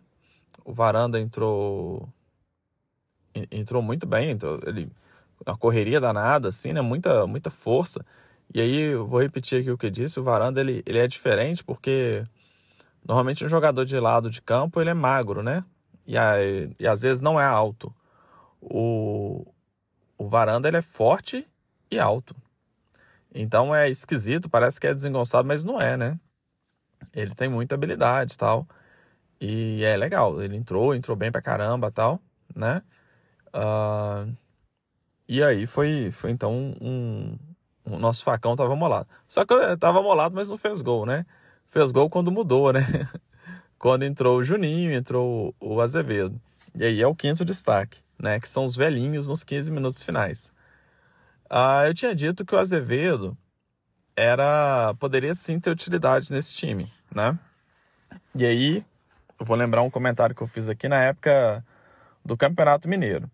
O 0.65 0.74
Varanda 0.74 1.19
entrou 1.19 2.10
entrou 3.51 3.84
muito 3.84 4.07
bem, 4.07 4.31
entrou, 4.31 4.60
ele 4.65 4.91
uma 5.46 5.58
correria 5.58 6.00
danada 6.00 6.50
assim, 6.50 6.74
né? 6.74 6.82
Muita 6.82 7.27
muita 7.27 7.50
força. 7.50 8.06
E 8.53 8.62
aí 8.62 8.75
eu 8.77 9.08
vou 9.08 9.22
repetir 9.22 9.62
aqui 9.62 9.72
o 9.72 9.77
que 9.77 9.89
disse, 9.89 10.20
o 10.20 10.24
Varanda 10.24 10.62
ele, 10.62 10.84
ele 10.86 11.00
é 11.00 11.08
diferente 11.08 11.63
porque 11.63 12.24
Normalmente 13.08 13.46
um 13.46 13.50
jogador 13.50 13.86
de 13.86 13.98
lado 13.98 14.29
de 14.29 14.41
campo 14.41 14.82
ele 14.82 14.89
é 14.89 14.94
magro, 14.94 15.41
né? 15.41 15.63
E, 16.06 16.17
aí, 16.17 16.75
e 16.77 16.86
às 16.86 17.01
vezes 17.01 17.22
não 17.22 17.39
é 17.39 17.46
alto. 17.46 17.96
O, 18.60 19.46
o 20.17 20.27
Varanda 20.27 20.67
ele 20.67 20.75
é 20.75 20.82
forte 20.82 21.48
e 21.89 21.98
alto. 21.98 22.36
Então 23.34 23.74
é 23.74 23.89
esquisito, 23.89 24.50
parece 24.50 24.77
que 24.77 24.88
é 24.88 24.94
desengonçado, 24.94 25.48
mas 25.48 25.63
não 25.63 25.79
é, 25.79 25.96
né? 25.96 26.20
Ele 27.13 27.34
tem 27.34 27.48
muita 27.48 27.75
habilidade 27.75 28.34
e 28.34 28.38
tal. 28.38 28.67
E 29.39 29.84
é 29.86 29.96
legal. 29.96 30.41
Ele 30.41 30.58
entrou, 30.58 30.94
entrou 30.94 31.15
bem 31.15 31.32
pra 31.32 31.41
caramba 31.41 31.89
tal, 31.89 32.20
né? 32.53 32.82
Uh, 33.56 34.36
e 35.27 35.43
aí 35.43 35.65
foi, 35.65 36.10
foi 36.12 36.31
então 36.31 36.53
um, 36.53 36.75
um, 36.81 37.38
O 37.86 38.00
nosso 38.00 38.24
facão 38.24 38.55
tava 38.55 38.75
molado. 38.75 39.07
Só 39.27 39.46
que 39.46 39.53
tava 39.77 40.01
molado, 40.01 40.36
mas 40.36 40.50
não 40.50 40.57
fez 40.57 40.81
gol, 40.81 41.05
né? 41.05 41.25
fez 41.67 41.91
gol 41.91 42.10
quando 42.10 42.31
mudou, 42.31 42.74
né? 42.74 42.81
quando 43.77 44.03
entrou 44.03 44.38
o 44.38 44.43
Juninho, 44.43 44.91
entrou 44.91 45.53
o 45.60 45.81
Azevedo. 45.81 46.39
E 46.75 46.84
aí 46.84 47.01
é 47.01 47.07
o 47.07 47.15
quinto 47.15 47.46
destaque, 47.46 48.00
né? 48.17 48.39
Que 48.39 48.50
são 48.50 48.63
os 48.63 48.75
velhinhos 48.75 49.27
nos 49.29 49.43
15 49.43 49.72
minutos 49.72 50.03
finais. 50.03 50.51
Ah, 51.50 51.88
eu 51.88 51.93
tinha 51.93 52.13
dito 52.13 52.46
que 52.46 52.55
o 52.55 52.57
Azevedo 52.57 53.38
era 54.15 54.93
poderia 55.00 55.34
sim 55.34 55.60
ter 55.60 55.69
utilidade 55.69 56.31
nesse 56.31 56.55
time, 56.55 56.91
né? 57.13 57.38
E 58.36 58.46
aí, 58.46 58.86
eu 59.39 59.46
vou 59.46 59.55
lembrar 59.55 59.81
um 59.81 59.89
comentário 59.89 60.36
que 60.36 60.41
eu 60.41 60.48
fiz 60.48 60.69
aqui 60.69 60.88
na 60.88 61.03
época 61.03 61.63
do 62.25 62.36
Campeonato 62.36 62.88
Mineiro, 62.88 63.29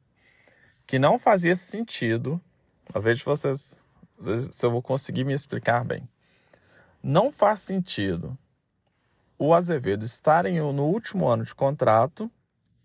que 0.86 1.00
não 1.00 1.18
fazia 1.18 1.56
sentido, 1.56 2.42
ver 2.96 3.16
de 3.16 3.24
vocês 3.24 3.84
se 4.52 4.66
eu 4.66 4.72
vou 4.72 4.82
conseguir 4.82 5.24
me 5.24 5.34
explicar 5.34 5.84
bem. 5.84 6.08
Não 7.02 7.32
faz 7.32 7.60
sentido 7.62 8.38
o 9.38 9.54
Azevedo 9.54 10.06
estar 10.06 10.46
em, 10.46 10.60
no 10.60 10.86
último 10.86 11.28
ano 11.28 11.44
de 11.44 11.54
contrato 11.54 12.32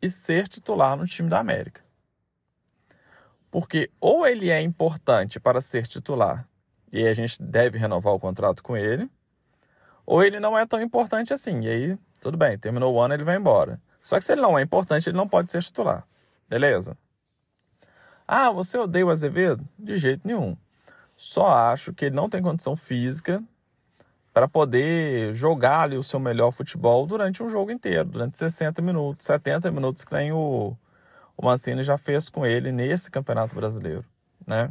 e 0.03 0.11
ser 0.11 0.49
titular 0.49 0.97
no 0.97 1.07
time 1.07 1.29
da 1.29 1.39
América. 1.39 1.83
Porque 3.51 3.91
ou 4.01 4.27
ele 4.27 4.51
é 4.51 4.61
importante 4.61 5.39
para 5.39 5.61
ser 5.61 5.87
titular 5.87 6.49
e 6.93 7.07
a 7.07 7.15
gente 7.15 7.41
deve 7.43 7.79
renovar 7.79 8.13
o 8.13 8.21
contrato 8.21 8.63
com 8.63 8.77
ele, 8.77 9.11
ou 10.07 10.23
ele 10.23 10.41
não 10.41 10.59
é 10.59 10.67
tão 10.67 10.81
importante 10.81 11.33
assim. 11.33 11.61
E 11.61 11.69
aí, 11.69 11.99
tudo 12.21 12.37
bem, 12.37 12.59
terminou 12.59 12.95
o 12.95 13.01
ano, 13.01 13.15
ele 13.15 13.25
vai 13.25 13.37
embora. 13.37 13.81
Só 14.03 14.17
que 14.17 14.25
se 14.25 14.33
ele 14.33 14.41
não 14.41 14.59
é 14.59 14.63
importante, 14.63 15.09
ele 15.09 15.17
não 15.17 15.29
pode 15.29 15.53
ser 15.53 15.63
titular. 15.63 16.07
Beleza? 16.49 16.97
Ah, 18.31 18.51
você 18.51 18.77
odeia 18.77 19.07
o 19.07 19.11
Azevedo? 19.11 19.67
De 19.79 19.97
jeito 19.97 20.29
nenhum. 20.29 20.55
Só 21.17 21.49
acho 21.49 21.95
que 21.95 22.05
ele 22.05 22.15
não 22.15 22.29
tem 22.29 22.43
condição 22.43 22.77
física 22.77 23.43
para 24.35 24.47
poder 24.47 25.35
jogar 25.35 25.81
ali 25.81 25.97
o 25.97 26.03
seu 26.03 26.21
melhor 26.21 26.53
futebol 26.53 27.07
durante 27.07 27.43
um 27.43 27.49
jogo 27.49 27.73
inteiro, 27.73 28.05
durante 28.05 28.37
60 28.37 28.83
minutos, 28.83 29.25
70 29.25 29.71
minutos, 29.71 30.05
que 30.05 30.13
nem 30.13 30.31
o, 30.31 30.77
o 31.39 31.45
Mancini 31.45 31.83
já 31.83 31.97
fez 31.97 32.29
com 32.29 32.45
ele 32.45 32.71
nesse 32.71 33.11
Campeonato 33.11 33.55
Brasileiro, 33.55 34.05
né? 34.47 34.71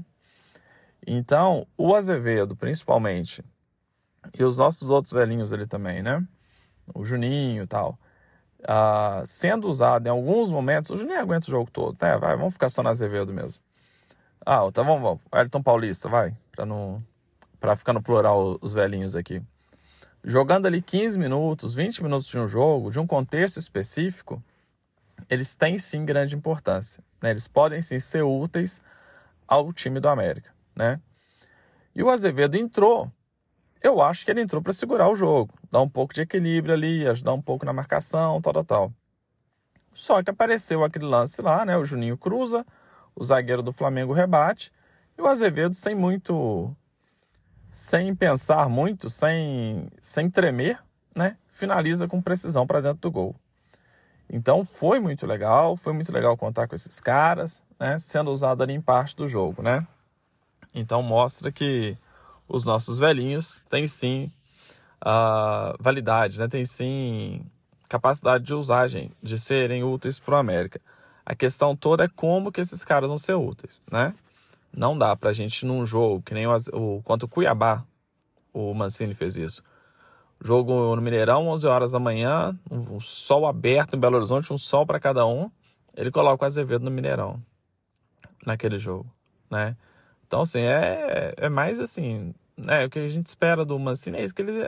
Então, 1.06 1.66
o 1.76 1.96
Azevedo, 1.96 2.56
principalmente, 2.56 3.44
e 4.38 4.44
os 4.44 4.60
nossos 4.60 4.92
outros 4.92 5.12
velhinhos 5.12 5.52
ali 5.52 5.66
também, 5.66 6.04
né? 6.04 6.24
O 6.94 7.04
Juninho 7.04 7.64
e 7.64 7.68
tal, 7.68 7.98
uh, 8.68 9.26
sendo 9.26 9.68
usado 9.68 10.08
em 10.08 10.10
alguns 10.10 10.52
momentos, 10.52 10.92
o 10.92 10.98
Juninho 10.98 11.20
aguenta 11.20 11.48
o 11.48 11.52
jogo 11.52 11.70
todo, 11.72 11.98
né? 12.02 12.18
Vai, 12.18 12.36
vamos 12.36 12.54
ficar 12.54 12.70
só 12.70 12.84
no 12.84 12.90
Azevedo 12.90 13.34
mesmo. 13.34 13.62
Ah, 14.46 14.66
então 14.68 14.84
vamos, 14.84 15.02
vamos. 15.02 15.22
Elton 15.34 15.62
Paulista, 15.62 16.08
vai, 16.08 16.34
para 16.52 16.66
não 16.66 17.04
para 17.60 17.76
ficar 17.76 17.92
no 17.92 18.02
plural 18.02 18.58
os 18.62 18.74
velhinhos 18.74 19.16
aqui 19.16 19.42
jogando 20.28 20.66
ali 20.66 20.82
15 20.82 21.18
minutos, 21.18 21.74
20 21.74 22.04
minutos 22.04 22.28
de 22.28 22.38
um 22.38 22.48
jogo, 22.50 22.92
de 22.92 23.00
um 23.00 23.08
contexto 23.08 23.58
específico, 23.58 24.44
eles 25.30 25.56
têm 25.56 25.80
sim 25.80 26.04
grande 26.04 26.36
importância. 26.36 27.02
Né? 27.22 27.30
Eles 27.30 27.48
podem 27.48 27.82
sim 27.82 27.98
ser 27.98 28.24
úteis 28.24 28.82
ao 29.48 29.72
time 29.72 30.02
do 30.02 30.10
América. 30.10 30.52
Né? 30.76 31.00
E 31.96 32.04
o 32.04 32.10
Azevedo 32.10 32.56
entrou, 32.56 33.10
eu 33.82 34.02
acho 34.02 34.26
que 34.26 34.32
ele 34.32 34.42
entrou 34.42 34.62
para 34.62 34.74
segurar 34.74 35.10
o 35.10 35.16
jogo, 35.16 35.54
dar 35.72 35.82
um 35.82 35.90
pouco 35.90 36.14
de 36.14 36.22
equilíbrio 36.22 36.74
ali, 36.74 37.08
ajudar 37.08 37.34
um 37.34 37.42
pouco 37.42 37.66
na 37.66 37.74
marcação, 37.74 38.42
tal, 38.42 38.54
tal, 38.54 38.64
tal. 38.64 38.94
Só 39.94 40.22
que 40.22 40.30
apareceu 40.30 40.84
aquele 40.84 41.06
lance 41.06 41.42
lá, 41.42 41.66
né? 41.66 41.78
O 41.78 41.84
Juninho 41.84 42.18
cruza, 42.18 42.66
o 43.16 43.24
zagueiro 43.24 43.64
do 43.64 43.74
Flamengo 43.74 44.14
rebate, 44.14 44.72
e 45.18 45.22
o 45.22 45.28
Azevedo 45.28 45.74
sem 45.74 45.96
muito 45.96 46.76
sem 47.72 48.16
pensar 48.16 48.68
muito, 48.70 49.08
sem, 49.08 49.88
sem 50.00 50.30
tremer, 50.30 50.80
né? 51.16 51.38
Finaliza 51.48 52.08
com 52.08 52.20
precisão 52.22 52.66
para 52.66 52.82
dentro 52.82 53.02
do 53.02 53.12
gol. 53.12 53.36
Então 54.30 54.66
foi 54.66 55.00
muito 55.00 55.26
legal, 55.26 55.78
foi 55.78 55.94
muito 55.94 56.12
legal 56.12 56.36
contar 56.36 56.68
com 56.68 56.76
esses 56.76 57.00
caras, 57.00 57.64
né? 57.80 57.98
Sendo 58.00 58.32
usado 58.32 58.64
ali 58.64 58.74
em 58.74 58.82
parte 58.82 59.16
do 59.16 59.28
jogo, 59.28 59.62
né? 59.62 59.86
Então 60.74 61.02
mostra 61.04 61.52
que 61.52 61.96
os 62.48 62.66
nossos 62.66 62.98
velhinhos 62.98 63.64
têm 63.70 63.88
sim 63.88 64.32
a 65.02 65.76
validade, 65.80 66.40
né? 66.40 66.48
Tem 66.48 66.66
sim 66.66 67.46
capacidade 67.88 68.44
de 68.44 68.54
usagem, 68.54 69.12
de 69.22 69.40
serem 69.40 69.84
úteis 69.84 70.20
para 70.20 70.36
o 70.36 70.38
América. 70.38 70.82
A 71.26 71.36
questão 71.36 71.76
toda 71.76 72.06
é 72.06 72.08
como 72.08 72.52
que 72.52 72.62
esses 72.62 72.84
caras 72.84 73.08
vão 73.08 73.18
ser 73.18 73.34
úteis, 73.34 73.82
né? 73.92 74.14
Não 74.76 74.98
dá 74.98 75.16
pra 75.16 75.34
gente 75.34 75.66
num 75.66 75.86
jogo 75.86 76.22
que 76.22 76.34
nem 76.34 76.46
o, 76.48 76.56
o 76.74 77.02
contra 77.04 77.26
o 77.26 77.30
Cuiabá, 77.30 77.84
o 78.54 78.74
Mancini 78.74 79.14
fez 79.14 79.38
isso. 79.38 79.64
Jogo 80.44 80.96
no 80.96 81.02
Mineirão, 81.02 81.48
11 81.48 81.68
horas 81.68 81.92
da 81.92 82.00
manhã, 82.00 82.58
um 82.70 83.00
sol 83.00 83.48
aberto 83.48 83.96
em 83.96 84.00
Belo 84.00 84.18
Horizonte, 84.18 84.54
um 84.54 84.58
sol 84.58 84.86
para 84.86 85.00
cada 85.00 85.26
um. 85.26 85.50
Ele 85.96 86.12
coloca 86.12 86.44
o 86.44 86.46
Azevedo 86.46 86.86
no 86.86 86.92
Mineirão, 86.92 87.42
naquele 88.46 88.78
jogo, 88.78 89.12
né? 89.50 89.76
Então, 90.28 90.42
assim, 90.42 90.62
é, 90.62 91.34
é 91.38 91.50
mais 91.50 91.80
assim, 91.80 92.34
né? 92.58 92.86
O 92.86 92.90
que 92.90 93.00
a 93.00 93.08
gente 93.08 93.28
espera 93.28 93.64
do 93.64 93.80
Mancini 93.80 94.18
é 94.18 94.24
isso 94.24 94.36
que 94.36 94.42
ele 94.42 94.62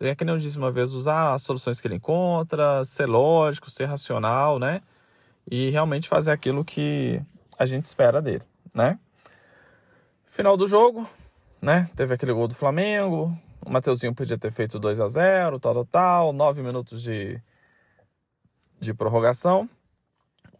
é 0.00 0.14
que 0.14 0.24
nem 0.24 0.34
eu 0.34 0.38
disse 0.38 0.56
uma 0.56 0.70
vez, 0.70 0.94
usar 0.94 1.34
as 1.34 1.42
soluções 1.42 1.80
que 1.80 1.88
ele 1.88 1.96
encontra, 1.96 2.84
ser 2.84 3.06
lógico, 3.06 3.70
ser 3.70 3.86
racional, 3.86 4.58
né? 4.58 4.80
E 5.50 5.70
realmente 5.70 6.08
fazer 6.08 6.30
aquilo 6.30 6.64
que 6.64 7.20
a 7.58 7.66
gente 7.66 7.86
espera 7.86 8.22
dele, 8.22 8.44
né? 8.72 8.98
Final 10.26 10.56
do 10.56 10.68
jogo, 10.68 11.08
né? 11.60 11.90
Teve 11.96 12.14
aquele 12.14 12.32
gol 12.32 12.46
do 12.46 12.54
Flamengo, 12.54 13.36
o 13.64 13.70
Mateuzinho 13.70 14.14
podia 14.14 14.38
ter 14.38 14.52
feito 14.52 14.78
2 14.78 15.00
a 15.00 15.08
0 15.08 15.58
tal, 15.58 15.74
tal, 15.74 15.84
tal, 15.84 16.32
nove 16.32 16.62
minutos 16.62 17.02
de, 17.02 17.40
de 18.78 18.94
prorrogação, 18.94 19.68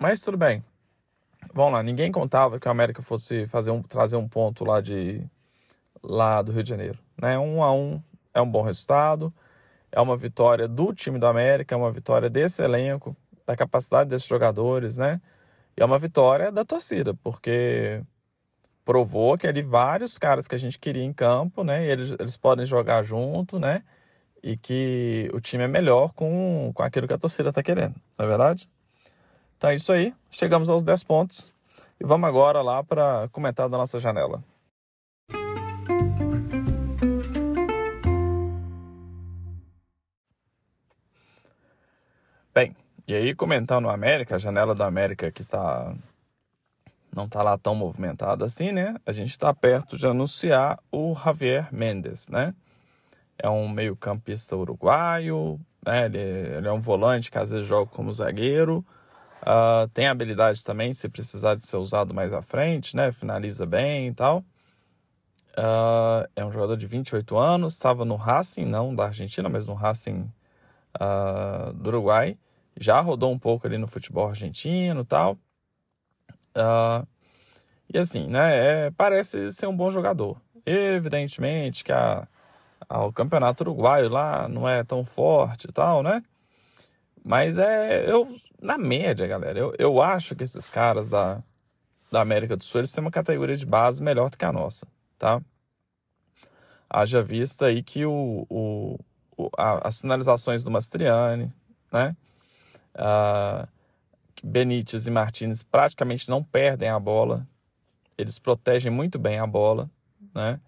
mas 0.01 0.21
tudo 0.21 0.37
bem. 0.37 0.65
Vamos 1.55 1.73
lá, 1.73 1.83
ninguém 1.83 2.11
contava 2.13 2.59
que 2.59 2.69
o 2.69 2.71
América 2.71 3.03
fosse 3.03 3.47
fazer 3.47 3.71
um, 3.71 3.83
trazer 3.83 4.17
um 4.17 4.29
ponto 4.29 4.65
lá 4.65 4.81
de 4.81 5.25
lá 6.03 6.43
do 6.43 6.53
Rio 6.53 6.63
de 6.63 6.69
Janeiro, 6.69 6.99
né? 7.21 7.39
Um 7.39 7.63
a 7.63 7.73
um 7.73 8.03
é 8.35 8.41
um 8.41 8.51
bom 8.51 8.63
resultado, 8.63 9.33
é 9.91 10.01
uma 10.01 10.17
vitória 10.17 10.69
do 10.69 10.93
time 10.93 11.19
do 11.19 11.27
América, 11.27 11.75
é 11.75 11.79
uma 11.79 11.91
vitória 11.91 12.29
desse 12.31 12.63
elenco, 12.63 13.17
da 13.47 13.57
capacidade 13.57 14.11
desses 14.11 14.29
jogadores, 14.29 14.99
né? 14.99 15.21
E 15.77 15.83
é 15.83 15.85
uma 15.85 15.99
vitória 15.99 16.53
da 16.53 16.65
torcida, 16.65 17.15
porque 17.15 18.03
provou 18.85 19.37
que 19.39 19.47
ali 19.47 19.63
vários 19.63 20.19
caras 20.19 20.49
que 20.49 20.55
a 20.55 20.59
gente 20.59 20.79
queria 20.79 21.05
em 21.05 21.13
campo, 21.13 21.63
né? 21.65 21.87
Eles, 21.87 22.15
eles 22.19 22.37
podem 22.37 22.67
jogar 22.67 23.03
junto, 23.03 23.59
né? 23.59 23.83
E 24.43 24.57
que 24.57 25.31
o 25.33 25.41
time 25.41 25.65
é 25.65 25.69
melhor 25.69 26.13
com, 26.13 26.71
com 26.75 26.83
aquilo 26.83 27.07
que 27.07 27.15
a 27.15 27.19
torcida 27.19 27.51
está 27.51 27.63
querendo, 27.63 27.97
não 28.19 28.27
é 28.27 28.29
verdade? 28.29 28.69
Então 29.59 29.71
é 29.71 29.75
isso 29.75 29.93
aí, 29.93 30.15
chegamos 30.31 30.71
aos 30.71 30.85
10 30.85 31.03
pontos 31.03 31.53
e 32.01 32.07
vamos 32.07 32.29
agora 32.29 32.63
lá 32.63 32.85
para 32.85 33.29
comentar 33.33 33.69
da 33.69 33.77
nossa 33.77 33.99
janela. 33.99 34.41
Bem, 42.55 42.77
e 43.09 43.15
aí 43.15 43.35
comentando 43.35 43.87
o 43.87 43.91
América, 43.91 44.37
a 44.37 44.39
janela 44.39 44.77
do 44.77 44.85
América 44.85 45.29
que 45.33 45.43
tá 45.43 45.93
não 47.13 47.29
tá 47.29 47.43
lá 47.43 47.59
tão 47.59 47.75
movimentada 47.75 48.45
assim, 48.45 48.71
né? 48.71 48.95
A 49.05 49.11
gente 49.11 49.31
está 49.31 49.53
perto 49.53 49.99
de 49.99 50.07
anunciar 50.07 50.79
o 50.93 51.17
Javier 51.17 51.67
Mendes, 51.73 52.29
né? 52.29 52.55
É 53.37 53.51
um 53.51 53.69
meio-campista 53.69 54.55
uruguaio, 54.55 55.59
né? 55.85 56.05
Ele, 56.05 56.19
ele, 56.19 56.69
é 56.69 56.73
um 56.73 56.79
volante 56.79 57.29
que 57.29 57.39
às 57.39 57.51
vezes 57.51 57.67
joga 57.67 57.91
como 57.91 58.13
zagueiro. 58.13 58.87
Uh, 59.43 59.89
tem 59.95 60.07
habilidade 60.09 60.63
também, 60.65 60.93
se 60.93 61.09
precisar 61.09 61.55
de 61.55 61.67
ser 61.67 61.77
usado 61.77 62.13
mais 62.13 62.33
à 62.33 62.43
frente, 62.43 62.97
né? 62.97 63.13
Finaliza 63.13 63.65
bem 63.65 64.09
e 64.09 64.15
tal. 64.15 64.45
Uh, 65.57 66.29
é 66.37 66.45
um 66.45 66.53
jogador 66.53 66.77
de 66.77 66.87
28 66.87 67.37
anos, 67.37 67.75
estava 67.75 68.05
no 68.05 68.17
Racing, 68.17 68.65
não 68.65 68.95
da 68.95 69.07
Argentina, 69.07 69.49
mas 69.49 69.67
no 69.69 69.75
Racing 69.75 70.31
uh, 71.01 71.73
do 71.73 71.89
Uruguai 71.89 72.37
já 72.77 73.01
rodou 73.01 73.33
um 73.33 73.39
pouco 73.39 73.67
ali 73.67 73.77
no 73.77 73.89
futebol 73.89 74.29
argentino 74.29 75.01
e 75.01 75.05
tal. 75.05 75.39
E 77.93 77.99
assim, 77.99 78.27
né, 78.29 78.87
é, 78.87 78.91
parece 78.91 79.51
ser 79.53 79.67
um 79.67 79.77
bom 79.77 79.91
jogador. 79.91 80.41
Evidentemente 80.67 81.83
que 81.83 81.93
a, 81.93 82.29
a, 82.89 83.05
o 83.07 83.13
campeonato 83.13 83.63
uruguaio 83.65 84.09
lá 84.11 84.49
não 84.49 84.69
é 84.69 84.85
tão 84.85 85.05
forte 85.05 85.67
e 85.69 85.73
tal, 85.73 86.03
né? 86.03 86.23
Mas 87.25 87.59
é, 87.59 88.11
eu, 88.11 88.29
na 88.61 88.79
média, 88.79 89.27
galera, 89.27 89.59
eu, 89.59 89.75
eu 89.79 90.03
acho 90.03 90.35
que 90.35 90.45
esses 90.45 90.69
caras 90.69 91.09
da, 91.09 91.43
da 92.11 92.21
América 92.21 92.57
do 92.57 92.65
Sul, 92.65 92.81
eles 92.81 92.93
têm 92.93 93.03
uma 93.03 93.11
categoria 93.11 93.57
de 93.57 93.67
base 93.67 94.03
melhor 94.03 94.31
do 94.31 94.39
que 94.39 94.45
a 94.45 94.53
nossa, 94.53 94.87
tá? 95.19 95.41
Haja 96.89 97.23
vista 97.23 97.67
aí 97.67 97.83
que 97.83 98.07
o, 98.07 98.47
o, 98.49 98.99
o 99.37 99.51
a, 99.57 99.87
as 99.87 100.01
finalizações 100.01 100.65
do 100.65 100.71
Mastriani, 100.71 101.53
né? 101.93 102.17
Uh, 102.95 103.69
Benítez 104.43 105.07
e 105.07 105.11
Martinez 105.11 105.63
praticamente 105.63 106.29
não 106.29 106.43
perdem 106.43 106.89
a 106.89 106.99
bola, 106.99 107.47
eles 108.17 108.39
protegem 108.39 108.91
muito 108.91 109.19
bem 109.19 109.39
a 109.39 109.47
bola, 109.47 109.91
né? 110.35 110.61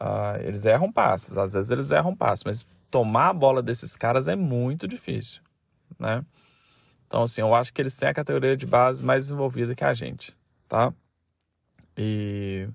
Uh, 0.00 0.40
eles 0.42 0.64
erram 0.64 0.90
passes, 0.90 1.38
às 1.38 1.52
vezes 1.52 1.70
eles 1.70 1.92
erram 1.92 2.16
passes, 2.16 2.44
mas 2.44 2.66
tomar 2.90 3.28
a 3.28 3.32
bola 3.32 3.62
desses 3.62 3.96
caras 3.96 4.26
é 4.26 4.34
muito 4.34 4.88
difícil, 4.88 5.42
né? 5.98 6.24
Então, 7.06 7.22
assim, 7.22 7.40
eu 7.40 7.54
acho 7.54 7.72
que 7.72 7.82
eles 7.82 7.96
têm 7.96 8.08
a 8.08 8.14
categoria 8.14 8.56
de 8.56 8.66
base 8.66 9.04
mais 9.04 9.24
desenvolvida 9.24 9.74
que 9.74 9.84
a 9.84 9.92
gente, 9.92 10.36
tá? 10.68 10.92
E 11.96 12.68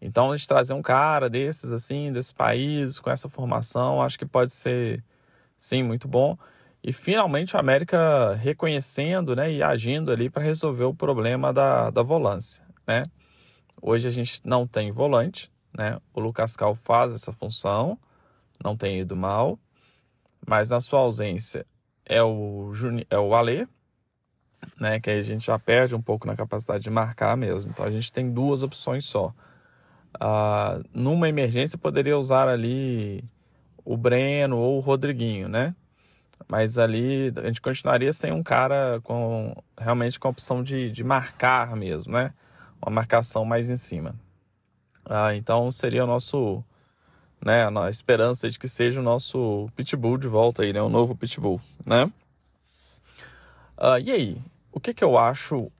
então 0.00 0.32
a 0.32 0.36
gente 0.36 0.48
trazer 0.48 0.72
um 0.72 0.82
cara 0.82 1.28
desses, 1.28 1.72
assim, 1.72 2.10
desse 2.10 2.34
país, 2.34 2.98
com 2.98 3.10
essa 3.10 3.28
formação, 3.28 4.02
acho 4.02 4.18
que 4.18 4.26
pode 4.26 4.52
ser, 4.52 5.04
sim, 5.56 5.82
muito 5.82 6.08
bom 6.08 6.36
e 6.82 6.92
finalmente 6.92 7.54
o 7.54 7.58
América 7.58 8.34
reconhecendo 8.34 9.36
né, 9.36 9.52
e 9.52 9.62
agindo 9.62 10.10
ali 10.10 10.30
para 10.30 10.42
resolver 10.42 10.84
o 10.84 10.94
problema 10.94 11.52
da, 11.52 11.90
da 11.90 12.02
volância. 12.02 12.64
Né? 12.86 13.04
Hoje 13.80 14.08
a 14.08 14.10
gente 14.10 14.40
não 14.44 14.66
tem 14.66 14.90
volante, 14.90 15.50
né? 15.76 15.98
o 16.14 16.20
Lucas 16.20 16.56
Cal 16.56 16.74
faz 16.74 17.12
essa 17.12 17.32
função, 17.32 17.98
não 18.62 18.76
tem 18.76 19.00
ido 19.00 19.14
mal, 19.14 19.58
mas 20.46 20.70
na 20.70 20.80
sua 20.80 21.00
ausência 21.00 21.66
é 22.10 22.22
o, 22.24 22.74
Juni, 22.74 23.06
é 23.08 23.16
o 23.16 23.34
Alê, 23.36 23.68
né? 24.80 24.98
que 24.98 25.08
aí 25.08 25.18
a 25.20 25.22
gente 25.22 25.46
já 25.46 25.56
perde 25.58 25.94
um 25.94 26.02
pouco 26.02 26.26
na 26.26 26.34
capacidade 26.34 26.82
de 26.82 26.90
marcar 26.90 27.36
mesmo. 27.36 27.70
Então 27.70 27.86
a 27.86 27.90
gente 27.90 28.12
tem 28.12 28.28
duas 28.28 28.64
opções 28.64 29.04
só. 29.04 29.32
Ah, 30.18 30.80
numa 30.92 31.28
emergência 31.28 31.78
poderia 31.78 32.18
usar 32.18 32.48
ali 32.48 33.22
o 33.84 33.96
Breno 33.96 34.58
ou 34.58 34.78
o 34.78 34.80
Rodriguinho, 34.80 35.48
né? 35.48 35.72
Mas 36.48 36.78
ali 36.78 37.32
a 37.36 37.46
gente 37.46 37.60
continuaria 37.60 38.12
sem 38.12 38.32
um 38.32 38.42
cara 38.42 39.00
com 39.04 39.54
realmente 39.78 40.18
com 40.18 40.26
a 40.26 40.32
opção 40.32 40.64
de, 40.64 40.90
de 40.90 41.04
marcar 41.04 41.76
mesmo, 41.76 42.12
né? 42.12 42.34
Uma 42.84 42.92
marcação 42.92 43.44
mais 43.44 43.70
em 43.70 43.76
cima. 43.76 44.16
Ah, 45.04 45.34
então 45.36 45.70
seria 45.70 46.02
o 46.02 46.08
nosso, 46.08 46.64
né? 47.44 47.66
A 47.66 47.90
esperança 47.90 48.50
de 48.50 48.58
que 48.58 48.68
seja 48.68 49.00
o 49.00 49.02
nosso 49.02 49.68
pitbull 49.74 50.18
de 50.18 50.28
volta 50.28 50.62
aí, 50.62 50.72
né? 50.72 50.82
O 50.82 50.88
novo 50.88 51.14
pitbull, 51.16 51.60
né? 51.86 52.10
Ah, 53.76 53.98
e 53.98 54.10
aí, 54.10 54.42
o 54.70 54.78
que 54.78 54.92
que 54.92 55.02
eu 55.02 55.16
acho 55.16 55.70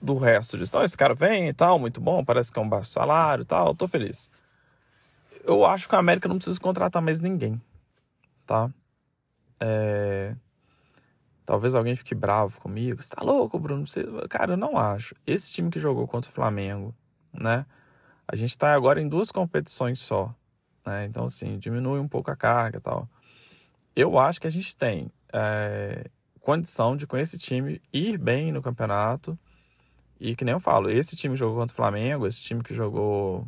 do 0.00 0.16
resto 0.16 0.56
disso? 0.56 0.70
Então, 0.70 0.84
esse 0.84 0.96
cara 0.96 1.14
vem 1.14 1.48
e 1.48 1.52
tal, 1.52 1.78
muito 1.78 2.00
bom, 2.00 2.24
parece 2.24 2.52
que 2.52 2.58
é 2.58 2.62
um 2.62 2.68
baixo 2.68 2.90
salário 2.90 3.42
e 3.42 3.44
tal, 3.44 3.74
tô 3.74 3.88
feliz. 3.88 4.30
Eu 5.44 5.64
acho 5.64 5.88
que 5.88 5.94
a 5.94 5.98
América 5.98 6.28
não 6.28 6.36
precisa 6.36 6.60
contratar 6.60 7.02
mais 7.02 7.20
ninguém, 7.20 7.60
tá? 8.46 8.70
É... 9.60 10.36
Talvez 11.44 11.74
alguém 11.74 11.96
fique 11.96 12.14
bravo 12.14 12.60
comigo. 12.60 13.02
Você 13.02 13.08
tá 13.08 13.24
louco, 13.24 13.58
Bruno? 13.58 13.86
Você... 13.86 14.04
Cara, 14.28 14.52
eu 14.52 14.56
não 14.56 14.76
acho. 14.76 15.14
Esse 15.26 15.50
time 15.50 15.70
que 15.70 15.80
jogou 15.80 16.06
contra 16.06 16.30
o 16.30 16.34
Flamengo, 16.34 16.94
né? 17.32 17.64
A 18.26 18.36
gente 18.36 18.56
tá 18.58 18.74
agora 18.74 19.00
em 19.00 19.08
duas 19.08 19.32
competições 19.32 19.98
só. 19.98 20.34
Né? 20.88 21.04
Então, 21.04 21.26
assim, 21.26 21.58
diminui 21.58 22.00
um 22.00 22.08
pouco 22.08 22.30
a 22.30 22.36
carga 22.36 22.78
e 22.78 22.80
tal. 22.80 23.06
Eu 23.94 24.18
acho 24.18 24.40
que 24.40 24.46
a 24.46 24.50
gente 24.50 24.74
tem 24.74 25.10
é... 25.32 26.06
condição 26.40 26.96
de, 26.96 27.06
com 27.06 27.18
esse 27.18 27.36
time, 27.36 27.80
ir 27.92 28.16
bem 28.16 28.50
no 28.50 28.62
campeonato. 28.62 29.38
E 30.18 30.34
que 30.34 30.44
nem 30.44 30.52
eu 30.52 30.60
falo, 30.60 30.90
esse 30.90 31.14
time 31.14 31.34
que 31.34 31.38
jogou 31.38 31.58
contra 31.58 31.72
o 31.72 31.76
Flamengo, 31.76 32.26
esse 32.26 32.40
time 32.40 32.62
que 32.62 32.74
jogou. 32.74 33.46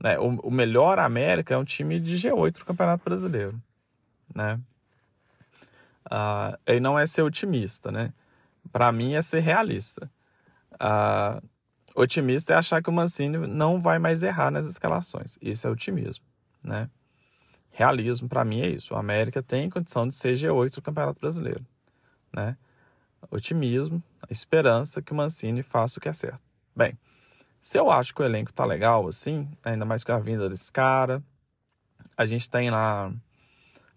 Né, 0.00 0.18
o, 0.18 0.28
o 0.42 0.50
melhor 0.50 0.98
América 0.98 1.54
é 1.54 1.58
um 1.58 1.64
time 1.64 1.98
de 1.98 2.16
G8 2.16 2.58
do 2.58 2.64
Campeonato 2.64 3.02
Brasileiro. 3.04 3.60
Né? 4.32 4.60
Uh, 6.06 6.56
e 6.66 6.78
não 6.78 6.98
é 6.98 7.06
ser 7.06 7.22
otimista, 7.22 7.90
né? 7.90 8.12
Para 8.70 8.92
mim 8.92 9.14
é 9.14 9.22
ser 9.22 9.40
realista. 9.40 10.10
Uh, 10.74 11.42
otimista 12.00 12.52
é 12.52 12.56
achar 12.56 12.82
que 12.82 12.88
o 12.88 12.92
Mancini 12.92 13.38
não 13.46 13.80
vai 13.80 13.98
mais 13.98 14.22
errar 14.22 14.50
nas 14.50 14.66
escalações. 14.66 15.38
Isso 15.40 15.66
é 15.66 15.70
otimismo, 15.70 16.24
né? 16.62 16.88
Realismo 17.70 18.28
para 18.28 18.44
mim 18.44 18.60
é 18.60 18.68
isso. 18.68 18.94
O 18.94 18.96
América 18.96 19.42
tem 19.42 19.70
condição 19.70 20.06
de 20.06 20.14
ser 20.14 20.34
G8 20.34 20.74
do 20.74 20.82
Campeonato 20.82 21.20
Brasileiro, 21.20 21.64
né? 22.32 22.56
Otimismo, 23.30 24.02
esperança 24.30 25.02
que 25.02 25.12
o 25.12 25.14
Mancini 25.14 25.62
faça 25.62 25.98
o 25.98 26.00
que 26.00 26.08
é 26.08 26.12
certo. 26.12 26.42
Bem, 26.74 26.98
se 27.60 27.78
eu 27.78 27.90
acho 27.90 28.14
que 28.14 28.22
o 28.22 28.24
elenco 28.24 28.52
tá 28.52 28.64
legal 28.64 29.06
assim, 29.08 29.48
ainda 29.64 29.84
mais 29.84 30.04
com 30.04 30.12
a 30.12 30.18
vinda 30.18 30.48
desse 30.48 30.72
cara, 30.72 31.22
a 32.16 32.24
gente 32.24 32.48
tem 32.48 32.70
lá 32.70 33.12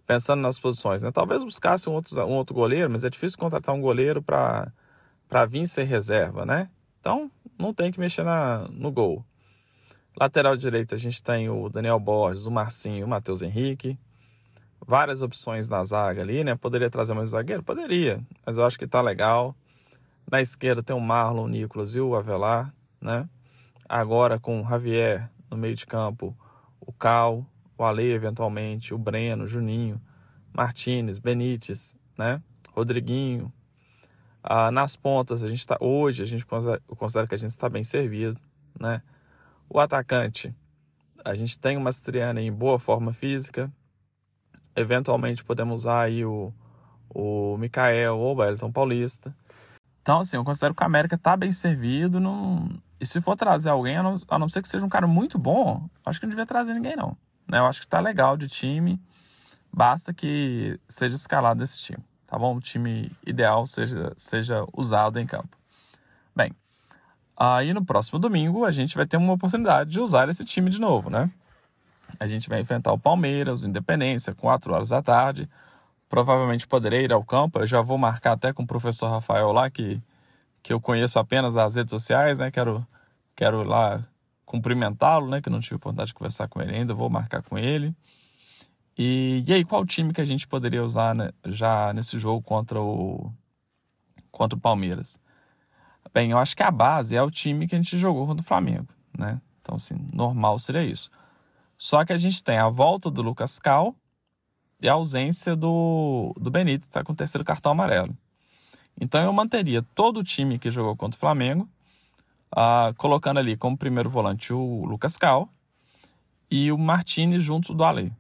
pensando 0.06 0.42
nas 0.42 0.60
posições, 0.60 1.04
né? 1.04 1.12
Talvez 1.12 1.44
buscasse 1.44 1.88
um 1.88 1.94
outro, 1.94 2.20
um 2.26 2.34
outro 2.34 2.54
goleiro, 2.54 2.90
mas 2.90 3.04
é 3.04 3.10
difícil 3.10 3.38
contratar 3.38 3.74
um 3.74 3.82
goleiro 3.82 4.22
para 4.22 4.72
vir 5.48 5.68
ser 5.68 5.84
reserva, 5.84 6.46
né? 6.46 6.70
Então, 7.00 7.32
não 7.62 7.74
tem 7.74 7.92
que 7.92 8.00
mexer 8.00 8.24
na, 8.24 8.68
no 8.70 8.92
gol. 8.92 9.24
Lateral 10.20 10.58
direito 10.58 10.94
a 10.94 10.98
gente 10.98 11.24
tem 11.24 11.50
o 11.50 11.70
Daniel 11.70 12.00
Borges, 12.00 12.46
o 12.46 12.52
Marcinho, 12.52 13.06
o 13.06 13.10
Matheus 13.10 13.42
Henrique. 13.42 13.98
Várias 14.86 15.22
opções 15.22 15.70
na 15.70 15.84
zaga 15.84 16.22
ali, 16.22 16.44
né? 16.44 16.56
Poderia 16.56 16.90
trazer 16.90 17.14
mais 17.14 17.30
um 17.30 17.32
zagueiro? 17.32 17.64
Poderia, 17.64 18.20
mas 18.46 18.58
eu 18.58 18.66
acho 18.66 18.78
que 18.78 18.88
tá 18.88 19.00
legal. 19.00 19.56
Na 20.30 20.42
esquerda 20.42 20.84
tem 20.84 20.96
o 20.96 21.00
Marlon, 21.00 21.44
o 21.44 21.48
Nicolas 21.48 21.94
e 21.94 22.00
o 22.00 22.16
Avelar, 22.16 22.74
né? 23.00 23.30
Agora 23.88 24.40
com 24.40 24.62
o 24.62 24.68
Javier 24.68 25.30
no 25.50 25.58
meio 25.58 25.76
de 25.76 25.86
campo, 25.86 26.36
o 26.80 26.92
Cal, 26.92 27.46
o 27.78 27.84
Ale 27.84 28.12
eventualmente, 28.12 28.94
o 28.94 28.98
Breno, 28.98 29.44
o 29.44 29.48
Juninho, 29.48 30.02
Martinez, 30.54 31.20
Benítez, 31.20 31.96
né? 32.18 32.42
Rodriguinho. 32.74 33.52
Ah, 34.44 34.72
nas 34.72 34.96
pontas, 34.96 35.44
a 35.44 35.50
gente 35.50 35.66
tá, 35.66 35.78
hoje 35.80 36.24
a 36.24 36.26
gente 36.26 36.46
considera, 36.46 36.82
considera 36.98 37.28
que 37.28 37.36
a 37.36 37.38
gente 37.38 37.52
está 37.52 37.70
bem 37.70 37.84
servido, 37.84 38.40
né? 38.80 39.02
O 39.70 39.80
atacante, 39.80 40.54
a 41.24 41.36
gente 41.36 41.58
tem 41.58 41.78
uma 41.78 41.86
Mastriani 41.86 42.42
em 42.42 42.52
boa 42.52 42.80
forma 42.80 43.14
física. 43.14 43.72
Eventualmente 44.76 45.44
podemos 45.44 45.82
usar 45.82 46.02
aí 46.02 46.26
o, 46.26 46.54
o 47.10 47.58
Mikael 47.58 48.18
ou 48.18 48.36
o 48.36 48.40
Wellington 48.40 48.72
Paulista. 48.72 49.36
Então, 50.02 50.20
assim, 50.20 50.38
eu 50.38 50.44
considero 50.44 50.74
que 50.74 50.82
o 50.82 50.86
América 50.86 51.16
está 51.16 51.38
bem 51.38 51.52
servido. 51.52 52.20
Não... 52.20 52.70
E 53.00 53.06
se 53.06 53.22
for 53.22 53.36
trazer 53.36 53.70
alguém, 53.70 53.98
a 53.98 54.04
não, 54.04 54.16
a 54.28 54.40
não 54.40 54.50
ser 54.50 54.62
que 54.62 54.68
seja 54.68 54.86
um 54.86 54.90
cara 54.90 55.08
muito 55.08 55.38
bom, 55.38 55.88
acho 56.06 56.20
que 56.20 56.26
não 56.26 56.32
devia 56.32 56.46
trazer 56.46 56.74
ninguém, 56.74 56.96
não. 56.96 57.16
Né? 57.48 57.60
Eu 57.60 57.66
acho 57.66 57.80
que 57.80 57.86
está 57.86 58.00
legal 58.00 58.36
de 58.36 58.48
time. 58.48 59.00
Basta 59.72 60.14
que 60.14 60.80
seja 60.88 61.16
escalado 61.16 61.64
esse 61.64 61.80
time, 61.82 62.04
tá 62.32 62.40
bom? 62.40 62.56
O 62.56 62.62
time 62.62 63.12
ideal 63.28 63.68
seja, 63.68 64.14
seja 64.16 64.66
usado 64.72 65.20
em 65.20 65.28
campo. 65.28 65.58
Bem, 66.34 66.56
aí 67.36 67.74
no 67.74 67.84
próximo 67.84 68.18
domingo 68.18 68.64
a 68.64 68.72
gente 68.72 68.96
vai 68.96 69.06
ter 69.06 69.18
uma 69.18 69.34
oportunidade 69.34 69.90
de 69.90 70.00
usar 70.00 70.30
esse 70.30 70.46
time 70.46 70.70
de 70.70 70.80
novo, 70.80 71.10
né? 71.10 71.30
A 72.18 72.28
gente 72.28 72.48
vai 72.48 72.62
enfrentar 72.62 72.94
o 72.94 72.98
Palmeiras, 72.98 73.64
o 73.64 73.68
Independência, 73.68 74.34
4 74.34 74.74
horas 74.74 74.90
da 74.90 75.02
tarde. 75.02 75.50
Provavelmente 76.08 76.66
poderei 76.66 77.04
ir 77.04 77.12
ao 77.12 77.22
campo. 77.22 77.60
Eu 77.60 77.68
já 77.68 77.82
vou 77.82 77.98
marcar 77.98 78.32
até 78.32 78.54
com 78.54 78.64
o 78.64 78.68
professor 78.68 79.10
Rafael 79.10 79.52
lá, 79.52 79.70
que, 79.70 80.02
que 80.64 80.72
eu 80.72 80.80
conheço 80.80 81.20
apenas 81.20 81.54
das 81.54 81.76
redes 81.76 81.92
sociais, 81.92 82.40
né? 82.40 82.50
Quero, 82.50 82.88
quero 83.36 83.62
lá 83.64 84.02
cumprimentá-lo, 84.46 85.28
né? 85.30 85.42
Que 85.42 85.50
não 85.50 85.60
tive 85.60 85.76
oportunidade 85.76 86.10
de 86.10 86.14
conversar 86.14 86.48
com 86.48 86.62
ele 86.62 86.78
ainda. 86.78 86.94
Vou 86.94 87.10
marcar 87.10 87.42
com 87.42 87.58
ele. 87.58 87.94
E, 88.98 89.44
e 89.48 89.54
aí, 89.54 89.64
qual 89.64 89.86
time 89.86 90.14
que 90.14 90.22
a 90.22 90.26
gente 90.26 90.48
poderia 90.48 90.84
usar 90.84 91.16
né, 91.16 91.32
já 91.46 91.94
nesse 91.94 92.20
jogo 92.20 92.42
contra 92.42 92.82
o, 92.82 93.32
contra 94.32 94.58
o 94.58 94.62
Palmeiras? 94.62 95.20
Bem, 96.14 96.32
eu 96.32 96.38
acho 96.38 96.56
que 96.56 96.64
a 96.64 96.72
base 96.72 97.16
é 97.16 97.24
o 97.24 97.32
time 97.32 97.68
que 97.68 97.76
a 97.76 97.78
gente 97.78 97.98
jogou 97.98 98.28
contra 98.28 98.44
o 98.44 98.48
Flamengo, 98.48 98.88
né? 99.18 99.40
Então, 99.62 99.76
assim, 99.76 99.96
normal 100.12 100.60
seria 100.60 100.84
isso. 100.84 101.10
Só 101.78 102.04
que 102.04 102.12
a 102.12 102.18
gente 102.18 102.44
tem 102.44 102.58
a 102.58 102.68
volta 102.68 103.10
do 103.10 103.22
Lucas 103.22 103.60
Cal 103.60 103.96
e 104.82 104.90
a 104.90 104.94
ausência 104.94 105.56
do, 105.56 106.34
do 106.38 106.52
Benítez, 106.52 106.88
está 106.88 107.04
com 107.04 107.14
o 107.14 107.16
terceiro 107.16 107.46
cartão 107.46 107.72
amarelo. 107.72 108.16
Então, 109.00 109.24
eu 109.24 109.32
manteria 109.32 109.82
todo 109.96 110.20
o 110.20 110.24
time 110.24 110.60
que 110.60 110.70
jogou 110.70 110.96
contra 110.98 111.16
o 111.16 111.20
Flamengo, 111.20 111.70
uh, 112.54 112.94
colocando 112.98 113.40
ali 113.40 113.56
como 113.56 113.78
primeiro 113.78 114.10
volante 114.10 114.52
o 114.52 114.86
Lucas 114.86 115.18
Cal 115.18 115.48
e 116.50 116.72
o 116.72 116.78
Martinez 116.78 117.42
junto 117.42 117.74
do 117.74 117.84
Ale 117.84 118.12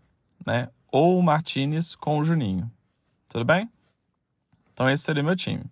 né? 0.45 0.69
Ou 0.91 1.17
o 1.17 1.23
Martinez 1.23 1.95
com 1.95 2.19
o 2.19 2.23
Juninho. 2.23 2.69
Tudo 3.29 3.45
bem? 3.45 3.69
Então 4.73 4.89
esse 4.89 5.03
seria 5.03 5.23
meu 5.23 5.35
time. 5.35 5.63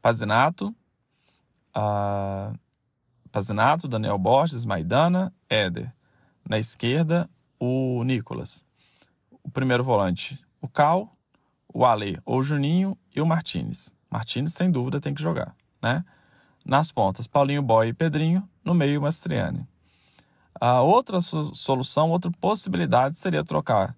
Pazinato, 0.00 0.74
uh, 1.76 2.58
Pazinato, 3.30 3.88
Daniel 3.88 4.18
Borges, 4.18 4.64
Maidana, 4.64 5.32
Éder. 5.48 5.92
Na 6.48 6.58
esquerda, 6.58 7.28
o 7.58 8.02
Nicolas. 8.04 8.64
O 9.42 9.50
primeiro 9.50 9.84
volante, 9.84 10.42
o 10.60 10.68
Cal, 10.68 11.16
o 11.72 11.84
Ale 11.84 12.20
ou 12.24 12.38
o 12.38 12.42
Juninho 12.42 12.96
e 13.14 13.20
o 13.20 13.26
Martinez. 13.26 13.92
Martinez, 14.10 14.52
sem 14.52 14.70
dúvida, 14.70 15.00
tem 15.00 15.14
que 15.14 15.22
jogar, 15.22 15.54
né? 15.82 16.04
Nas 16.64 16.90
pontas, 16.92 17.26
Paulinho 17.26 17.62
Boy 17.62 17.88
e 17.88 17.94
Pedrinho. 17.94 18.48
No 18.64 18.74
meio, 18.74 19.00
Mastriani. 19.00 19.66
A 20.60 20.82
outra 20.82 21.20
solução, 21.20 22.10
outra 22.10 22.30
possibilidade 22.40 23.16
seria 23.16 23.44
trocar 23.44 23.94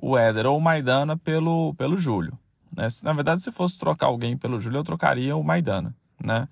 o 0.00 0.16
Éder 0.16 0.46
ou 0.46 0.56
o 0.56 0.60
Maidana 0.60 1.16
pelo, 1.16 1.74
pelo 1.74 1.98
Júlio. 1.98 2.38
Né? 2.74 2.88
Se, 2.88 3.04
na 3.04 3.12
verdade, 3.12 3.42
se 3.42 3.50
fosse 3.50 3.78
trocar 3.78 4.06
alguém 4.06 4.36
pelo 4.36 4.60
Júlio, 4.60 4.78
eu 4.78 4.84
trocaria 4.84 5.36
o 5.36 5.42
Maidana, 5.42 5.94
né? 6.22 6.48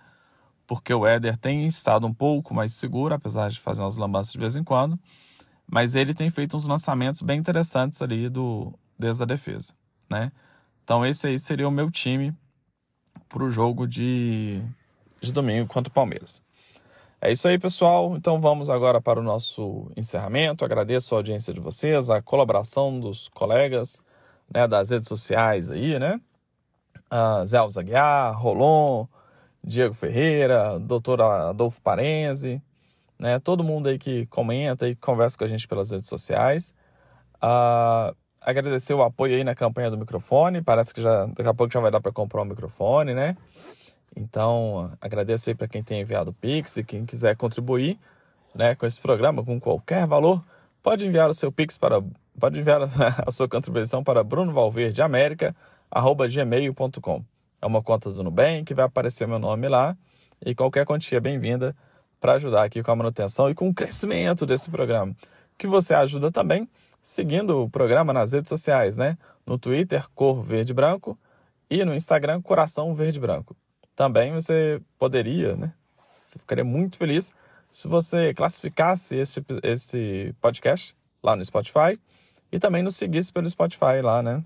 Porque 0.66 0.92
o 0.92 1.06
Éder 1.06 1.36
tem 1.36 1.66
estado 1.66 2.06
um 2.06 2.12
pouco 2.12 2.52
mais 2.52 2.72
seguro, 2.72 3.14
apesar 3.14 3.50
de 3.50 3.60
fazer 3.60 3.82
umas 3.82 3.96
lambanças 3.96 4.32
de 4.32 4.38
vez 4.38 4.56
em 4.56 4.64
quando, 4.64 4.98
mas 5.66 5.94
ele 5.94 6.12
tem 6.12 6.28
feito 6.28 6.56
uns 6.56 6.66
lançamentos 6.66 7.22
bem 7.22 7.38
interessantes 7.38 8.02
ali 8.02 8.28
do, 8.28 8.74
desde 8.98 9.22
a 9.22 9.26
defesa, 9.26 9.74
né? 10.10 10.32
Então 10.82 11.06
esse 11.06 11.28
aí 11.28 11.38
seria 11.38 11.68
o 11.68 11.70
meu 11.70 11.90
time 11.90 12.34
para 13.28 13.44
o 13.44 13.50
jogo 13.50 13.86
de, 13.86 14.60
de 15.20 15.32
domingo 15.32 15.68
contra 15.68 15.90
o 15.90 15.94
Palmeiras. 15.94 16.42
É 17.26 17.32
isso 17.32 17.48
aí, 17.48 17.58
pessoal. 17.58 18.14
Então 18.16 18.40
vamos 18.40 18.70
agora 18.70 19.00
para 19.00 19.18
o 19.18 19.22
nosso 19.22 19.90
encerramento. 19.96 20.64
Agradeço 20.64 21.12
a 21.12 21.18
audiência 21.18 21.52
de 21.52 21.58
vocês, 21.58 22.08
a 22.08 22.22
colaboração 22.22 23.00
dos 23.00 23.28
colegas 23.28 24.00
né, 24.54 24.68
das 24.68 24.90
redes 24.90 25.08
sociais 25.08 25.68
aí, 25.68 25.98
né? 25.98 26.20
Zé 27.44 27.56
Alzaguiar, 27.56 28.40
Rolon, 28.40 29.06
Diego 29.64 29.92
Ferreira, 29.92 30.78
doutor 30.78 31.20
Adolfo 31.20 31.82
Parenzi, 31.82 32.62
né? 33.18 33.40
Todo 33.40 33.64
mundo 33.64 33.88
aí 33.88 33.98
que 33.98 34.26
comenta 34.26 34.88
e 34.88 34.94
conversa 34.94 35.36
com 35.36 35.42
a 35.42 35.48
gente 35.48 35.66
pelas 35.66 35.90
redes 35.90 36.06
sociais. 36.06 36.72
Uh, 37.42 38.14
agradecer 38.40 38.94
o 38.94 39.02
apoio 39.02 39.34
aí 39.34 39.42
na 39.42 39.56
campanha 39.56 39.90
do 39.90 39.98
microfone. 39.98 40.62
Parece 40.62 40.94
que 40.94 41.02
já 41.02 41.26
daqui 41.26 41.48
a 41.48 41.54
pouco 41.54 41.72
já 41.72 41.80
vai 41.80 41.90
dar 41.90 42.00
para 42.00 42.12
comprar 42.12 42.42
um 42.42 42.44
microfone, 42.44 43.14
né? 43.14 43.36
Então, 44.16 44.90
agradeço 45.00 45.48
aí 45.50 45.54
para 45.54 45.68
quem 45.68 45.82
tem 45.82 46.00
enviado 46.00 46.30
o 46.30 46.34
Pix 46.34 46.78
e 46.78 46.84
quem 46.84 47.04
quiser 47.04 47.36
contribuir 47.36 47.98
né, 48.54 48.74
com 48.74 48.86
esse 48.86 48.98
programa, 49.00 49.44
com 49.44 49.60
qualquer 49.60 50.06
valor, 50.06 50.42
pode 50.82 51.06
enviar 51.06 51.28
o 51.28 51.34
seu 51.34 51.52
Pix 51.52 51.76
para. 51.76 52.02
Pode 52.40 52.58
enviar 52.58 52.80
a 53.26 53.30
sua 53.30 53.46
contribuição 53.48 54.02
para 54.02 54.24
brunovalverdeamerica.gmail.com. 54.24 57.24
É 57.60 57.66
uma 57.66 57.82
conta 57.82 58.10
do 58.10 58.24
Nubank, 58.24 58.64
que 58.64 58.74
vai 58.74 58.86
aparecer 58.86 59.28
meu 59.28 59.38
nome 59.38 59.68
lá. 59.68 59.94
E 60.44 60.54
qualquer 60.54 60.84
quantia 60.84 61.18
bem-vinda 61.20 61.74
para 62.20 62.34
ajudar 62.34 62.64
aqui 62.64 62.82
com 62.82 62.90
a 62.90 62.96
manutenção 62.96 63.48
e 63.50 63.54
com 63.54 63.68
o 63.68 63.74
crescimento 63.74 64.44
desse 64.44 64.70
programa. 64.70 65.14
Que 65.56 65.66
você 65.66 65.94
ajuda 65.94 66.30
também 66.30 66.68
seguindo 67.00 67.62
o 67.62 67.70
programa 67.70 68.12
nas 68.12 68.32
redes 68.32 68.48
sociais, 68.48 68.96
né? 68.96 69.16
No 69.46 69.58
Twitter, 69.58 70.06
Cor 70.14 70.42
Verde 70.42 70.74
Branco, 70.74 71.16
e 71.70 71.84
no 71.84 71.94
Instagram, 71.94 72.42
Coração 72.42 72.92
Verde 72.94 73.20
Branco. 73.20 73.56
Também 73.96 74.32
você 74.32 74.80
poderia, 74.98 75.56
né? 75.56 75.72
Ficaria 76.38 76.64
muito 76.64 76.98
feliz 76.98 77.34
se 77.70 77.88
você 77.88 78.32
classificasse 78.34 79.16
esse, 79.16 79.44
esse 79.62 80.34
podcast 80.40 80.94
lá 81.22 81.34
no 81.34 81.44
Spotify 81.44 81.98
e 82.52 82.58
também 82.58 82.82
nos 82.82 82.96
seguisse 82.96 83.32
pelo 83.32 83.48
Spotify 83.48 84.00
lá, 84.02 84.22
né? 84.22 84.44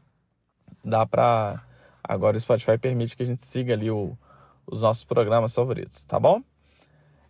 Dá 0.84 1.04
pra. 1.04 1.62
Agora 2.02 2.36
o 2.36 2.40
Spotify 2.40 2.78
permite 2.78 3.16
que 3.16 3.22
a 3.22 3.26
gente 3.26 3.44
siga 3.44 3.74
ali 3.74 3.90
o, 3.90 4.16
os 4.66 4.82
nossos 4.82 5.04
programas 5.04 5.54
favoritos, 5.54 6.04
tá 6.04 6.18
bom? 6.18 6.42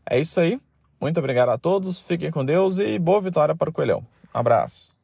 É 0.09 0.18
isso 0.18 0.38
aí. 0.40 0.61
Muito 1.00 1.18
obrigado 1.18 1.48
a 1.48 1.59
todos, 1.59 2.00
fiquem 2.00 2.30
com 2.30 2.44
Deus 2.44 2.78
e 2.78 2.98
boa 2.98 3.20
vitória 3.20 3.54
para 3.54 3.70
o 3.70 3.72
Coelhão. 3.72 4.06
Um 4.35 4.38
abraço. 4.38 4.99